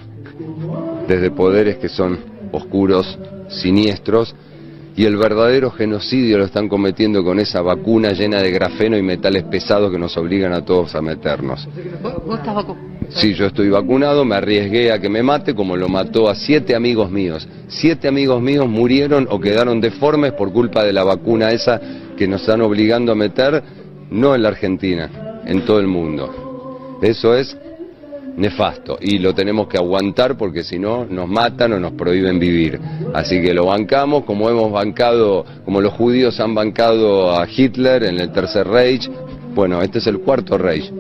[1.09, 2.19] desde poderes que son
[2.53, 4.35] oscuros, siniestros,
[4.97, 9.43] y el verdadero genocidio lo están cometiendo con esa vacuna llena de grafeno y metales
[9.43, 11.67] pesados que nos obligan a todos a meternos.
[12.01, 12.77] ¿Vos estás vacu-
[13.09, 16.75] Sí, yo estoy vacunado, me arriesgué a que me mate como lo mató a siete
[16.77, 17.47] amigos míos.
[17.67, 21.81] Siete amigos míos murieron o quedaron deformes por culpa de la vacuna esa
[22.17, 23.63] que nos están obligando a meter,
[24.11, 26.99] no en la Argentina, en todo el mundo.
[27.03, 27.57] Eso es
[28.37, 32.81] nefasto y lo tenemos que aguantar porque si no nos matan o nos prohíben vivir.
[33.13, 38.21] Así que lo bancamos como hemos bancado, como los judíos han bancado a Hitler en
[38.21, 39.09] el Tercer Reich.
[39.55, 40.93] Bueno, este es el Cuarto Reich.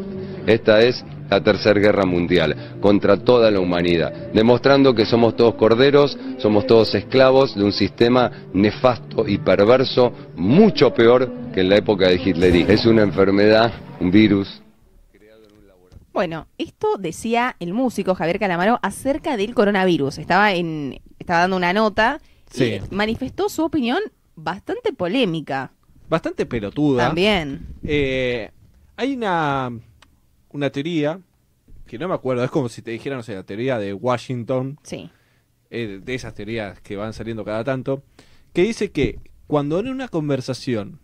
[0.46, 1.04] Esta es
[1.38, 6.94] la Tercera Guerra Mundial contra toda la humanidad, demostrando que somos todos corderos, somos todos
[6.94, 12.70] esclavos de un sistema nefasto y perverso, mucho peor que en la época de Hitler.
[12.70, 14.60] Es una enfermedad, un virus,
[16.12, 20.18] Bueno, esto decía el músico Javier Calamaro acerca del coronavirus.
[20.18, 22.20] Estaba en estaba dando una nota
[22.50, 22.78] Sí.
[22.90, 23.98] y manifestó su opinión
[24.36, 25.72] bastante polémica
[26.08, 27.06] Bastante pelotuda.
[27.06, 27.66] también.
[27.82, 28.48] Eh,
[28.96, 29.72] hay una,
[30.54, 31.20] una teoría
[31.86, 34.78] que no me acuerdo, es como si te dijeran, no sé, la teoría de Washington,
[34.84, 35.10] Sí.
[35.70, 38.02] eh, de esas teorías que van saliendo cada tanto,
[38.54, 41.00] que dice que cuando en una conversación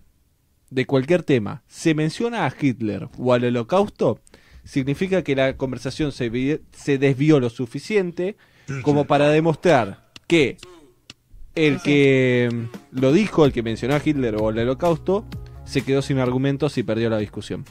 [0.71, 4.21] de cualquier tema se menciona a Hitler o al holocausto,
[4.65, 8.37] significa que la conversación se, se desvió lo suficiente
[8.83, 10.57] como para demostrar que
[11.57, 15.27] el que mm, lo dijo, el que mencionó a Hitler o el holocausto,
[15.65, 17.65] se quedó sin argumentos y perdió la discusión.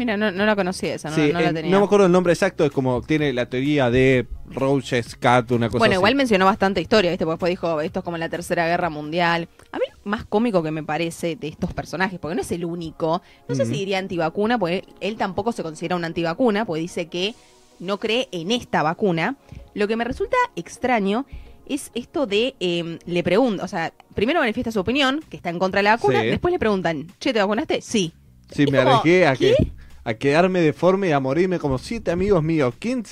[0.00, 1.70] Mira, no, no la conocí esa, no, Sí, no la eh, tenía.
[1.70, 5.68] no me acuerdo el nombre exacto, es como tiene la teoría de Roches Cat, una
[5.68, 5.98] cosa Bueno, así.
[5.98, 7.26] igual mencionó bastante historia, ¿viste?
[7.26, 9.46] Porque después dijo, esto es como la Tercera Guerra Mundial.
[9.72, 12.64] A mí lo más cómico que me parece de estos personajes, porque no es el
[12.64, 17.08] único, no sé si diría antivacuna, porque él tampoco se considera un antivacuna, porque dice
[17.08, 17.34] que
[17.78, 19.36] no cree en esta vacuna.
[19.74, 21.26] Lo que me resulta extraño
[21.66, 25.58] es esto de, eh, le pregunta, o sea, primero manifiesta su opinión, que está en
[25.58, 26.26] contra de la vacuna, Sí.
[26.28, 27.82] después le preguntan, che, ¿te vacunaste?
[27.82, 28.12] Sí.
[28.50, 29.54] Sí, Es me como, arriesgué a, ¿qué?
[29.56, 29.72] que,
[30.04, 32.74] a quedarme deforme y a morirme como siete amigos míos.
[32.78, 33.04] ¿Quién?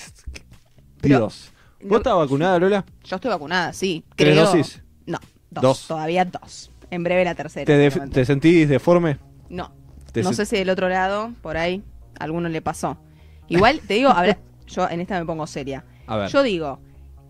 [1.01, 1.53] Pero- Dios.
[1.81, 2.85] no- ¿Vos estás vacunada, Lola?
[3.05, 4.05] Yo estoy vacunada, sí.
[4.17, 4.83] ¿Tres Creo- dosis?
[5.07, 5.19] No,
[5.51, 5.87] dos, Dos.
[5.89, 6.71] Todavía dos.
[6.91, 7.65] En breve la tercera.
[8.11, 9.19] ¿Te, sentís deforme?
[9.49, 9.73] No.
[10.13, 11.83] Te no sé si del otro lado, por ahí,
[12.19, 12.99] a alguno le pasó.
[13.49, 15.85] Igual, te digo, habrá- yo en esta me pongo seria.
[16.07, 16.31] A ver.
[16.31, 16.81] Yo digo,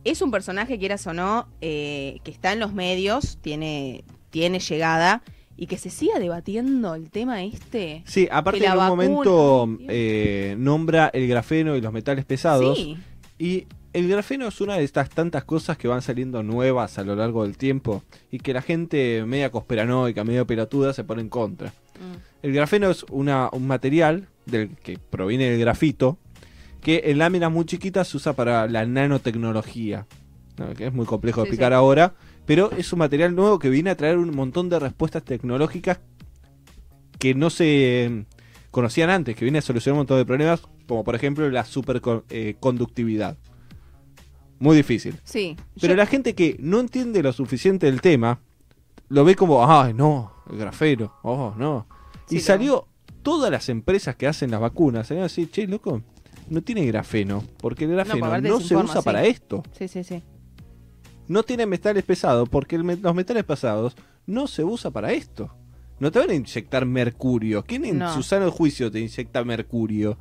[0.04, 5.22] es un personaje, quieras o no, eh, que está en los medios, tiene, tiene llegada,
[5.58, 8.02] y que se siga debatiendo el tema este.
[8.06, 12.78] Sí, aparte en un vacuna- momento eh, nombra el grafeno y los metales pesados.
[12.78, 12.96] Sí,
[13.38, 17.16] Y el grafeno es una de estas tantas cosas que van saliendo nuevas a lo
[17.16, 21.68] largo del tiempo y que la gente media conspiranoica, medio pelotuda se pone en contra.
[21.68, 22.16] Mm.
[22.46, 26.18] El grafeno es una, un material del que proviene del grafito
[26.80, 30.06] que en láminas muy chiquitas se usa para la nanotecnología.
[30.58, 30.72] ¿no?
[30.74, 31.74] Que es muy complejo de Sí, explicar sí.
[31.76, 32.14] ahora,
[32.48, 36.00] pero es un material nuevo que viene a traer un montón de respuestas tecnológicas
[37.18, 38.24] que no se eh,
[38.70, 43.36] conocían antes, que viene a solucionar un montón de problemas, como por ejemplo la superconductividad.
[44.60, 45.16] Muy difícil.
[45.24, 45.56] sí.
[45.78, 48.40] Pero Yo- la gente que no entiende lo suficiente del tema,
[49.10, 51.86] lo ve como, ay, no, el grafeno, oh, no.
[52.28, 52.88] Sí, y salió,
[53.22, 56.00] todas las empresas que hacen las vacunas, salieron así, che, loco,
[56.48, 59.04] no tiene grafeno, porque el grafeno no, se usa sí.
[59.04, 59.62] para esto.
[59.78, 60.22] Sí, sí, sí.
[61.28, 63.94] No tiene metales pesados, porque el los metales pesados
[64.26, 65.54] no se usa para esto.
[66.00, 67.64] No te van a inyectar mercurio.
[67.64, 68.14] ¿Quién en No.
[68.14, 70.18] su sano juicio te inyecta mercurio?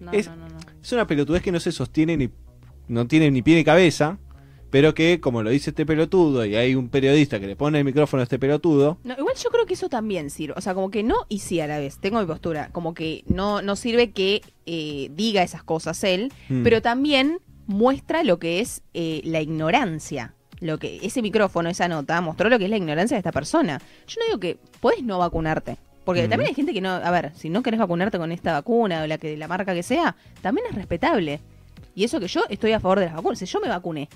[0.00, 0.56] No, Es- no, no, no.
[0.82, 2.30] Es una pelotudez que no se sostiene ni.
[2.88, 4.18] no tiene ni pie ni cabeza.
[4.70, 7.86] Pero que, como lo dice este pelotudo, y hay un periodista que le pone el
[7.86, 8.98] micrófono a este pelotudo.
[9.02, 10.52] No, igual yo creo que eso también sirve.
[10.58, 11.98] O sea, como que no y sí a la vez.
[12.00, 12.68] Tengo mi postura.
[12.70, 16.64] Como que no, no sirve que eh, diga esas cosas él, Hmm.
[16.64, 20.34] pero también muestra lo que es eh, la ignorancia.
[20.60, 23.80] Lo que ese micrófono, esa nota, mostró lo que es la ignorancia de esta persona.
[24.08, 25.76] Yo no digo que puedes no vacunarte.
[26.04, 26.90] Porque también hay gente que no.
[26.90, 29.82] A ver, si no querés vacunarte con esta vacuna o la, que, la marca que
[29.82, 31.38] sea, también es respetable.
[31.94, 33.40] Y eso que yo estoy a favor de las vacunas.
[33.40, 34.08] yo me vacuné.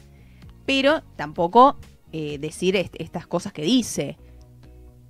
[0.65, 1.77] Pero tampoco
[2.13, 4.17] eh, decir est- estas cosas que dice.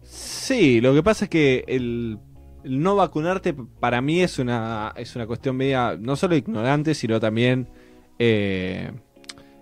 [0.03, 2.19] Sí, lo que pasa es que el,
[2.65, 7.21] el no vacunarte para mí es una, es una cuestión media, no solo ignorante, sino
[7.21, 7.69] también...
[8.19, 8.91] eh,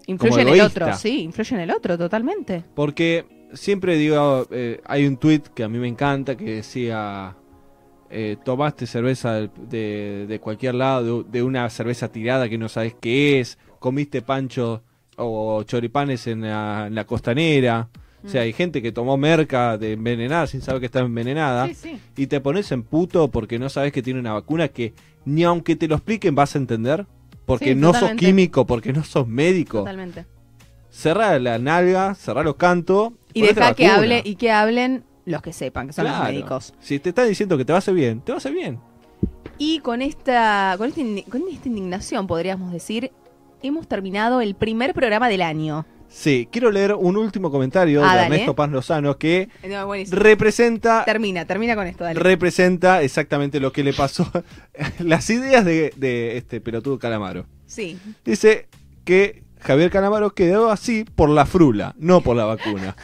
[0.06, 2.64] Influye en el otro, sí, influye en el otro, totalmente.
[2.74, 7.36] Porque siempre digo, eh, hay un tweet que a mí me encanta que decía,
[8.10, 12.96] eh, tomaste cerveza de, de cualquier lado, de, de una cerveza tirada que no sabes
[13.00, 14.82] qué es, comiste pancho
[15.16, 17.88] o choripanes en la, en la costanera,
[18.24, 21.66] O sea, hay gente que tomó merca de envenenada sin saber que está envenenada.
[21.68, 22.00] Sí, sí.
[22.16, 24.92] Y te pones en puto porque no sabes que tiene una vacuna que
[25.24, 27.06] ni aunque te lo expliquen vas a entender.
[27.50, 29.78] Porque Sí, no sos químico, porque no sos médico.
[29.78, 30.24] Totalmente.
[30.88, 33.12] Cerrá la nalga, cerrá los cantos.
[33.32, 36.74] Y deja que hable y que hablen los que sepan, que son los médicos.
[36.80, 38.78] Si te están diciendo que te va a hacer bien, te va a hacer bien.
[39.58, 43.10] Y con esta, con esta, indi- con esta indignación, podríamos decir,
[43.62, 45.86] hemos terminado el primer programa del año.
[46.12, 48.34] Sí, quiero leer un último comentario Ah, de dale.
[48.34, 52.18] Ernesto Paz Lozano que No, representa termina, termina con esto, dale.
[52.18, 54.28] representa exactamente lo que le pasó
[54.98, 57.46] las ideas de, de este pelotudo Calamaro.
[57.66, 57.96] Sí.
[58.24, 58.66] Dice
[59.04, 62.96] que Javier Calamaro quedó así por la frula, no por la vacuna.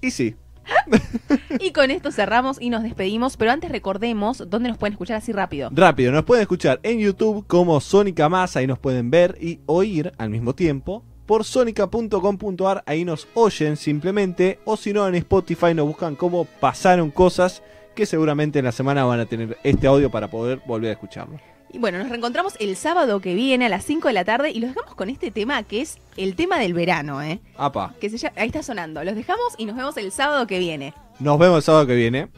[0.00, 0.36] Y sí,
[1.60, 5.32] Y con esto cerramos y nos despedimos, pero antes recordemos dónde nos pueden escuchar así
[5.32, 5.70] rápido.
[5.72, 10.12] rápido, nos pueden escuchar en YouTube como Sónica Más, ahí nos pueden ver y oír
[10.18, 11.04] al mismo tiempo.
[11.26, 14.58] Por sonica.com.ar, ahí nos oyen simplemente.
[14.64, 17.62] O si no, en Spotify nos buscan como pasaron cosas
[17.94, 21.38] que seguramente en la semana van a tener este audio para poder volver a escucharlo.
[21.72, 24.60] Y bueno, nos reencontramos el sábado que viene a las 5 de la tarde y
[24.60, 27.40] los dejamos con este tema que es el tema del verano, ¿eh?
[27.56, 29.02] Apa, Que se llama- ahí está sonando.
[29.02, 30.94] Los dejamos y nos vemos el sábado que viene.
[31.18, 32.28] nos vemos el sábado que viene.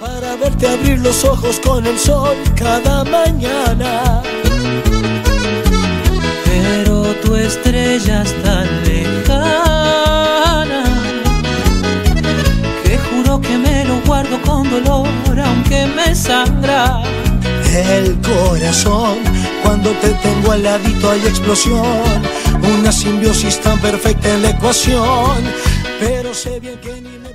[0.00, 4.22] para verte abrir los ojos con el sol cada mañana.
[6.54, 10.84] Pero tu estrella es tan lejana
[12.84, 15.08] que juro que me lo guardo con dolor,
[15.44, 17.02] aunque me sangra.
[17.74, 19.18] El corazón,
[19.64, 22.22] cuando te tengo al ladito hay explosión,
[22.78, 25.42] una simbiosis tan perfecta en la ecuación,
[25.98, 27.33] pero sé bien que ni me.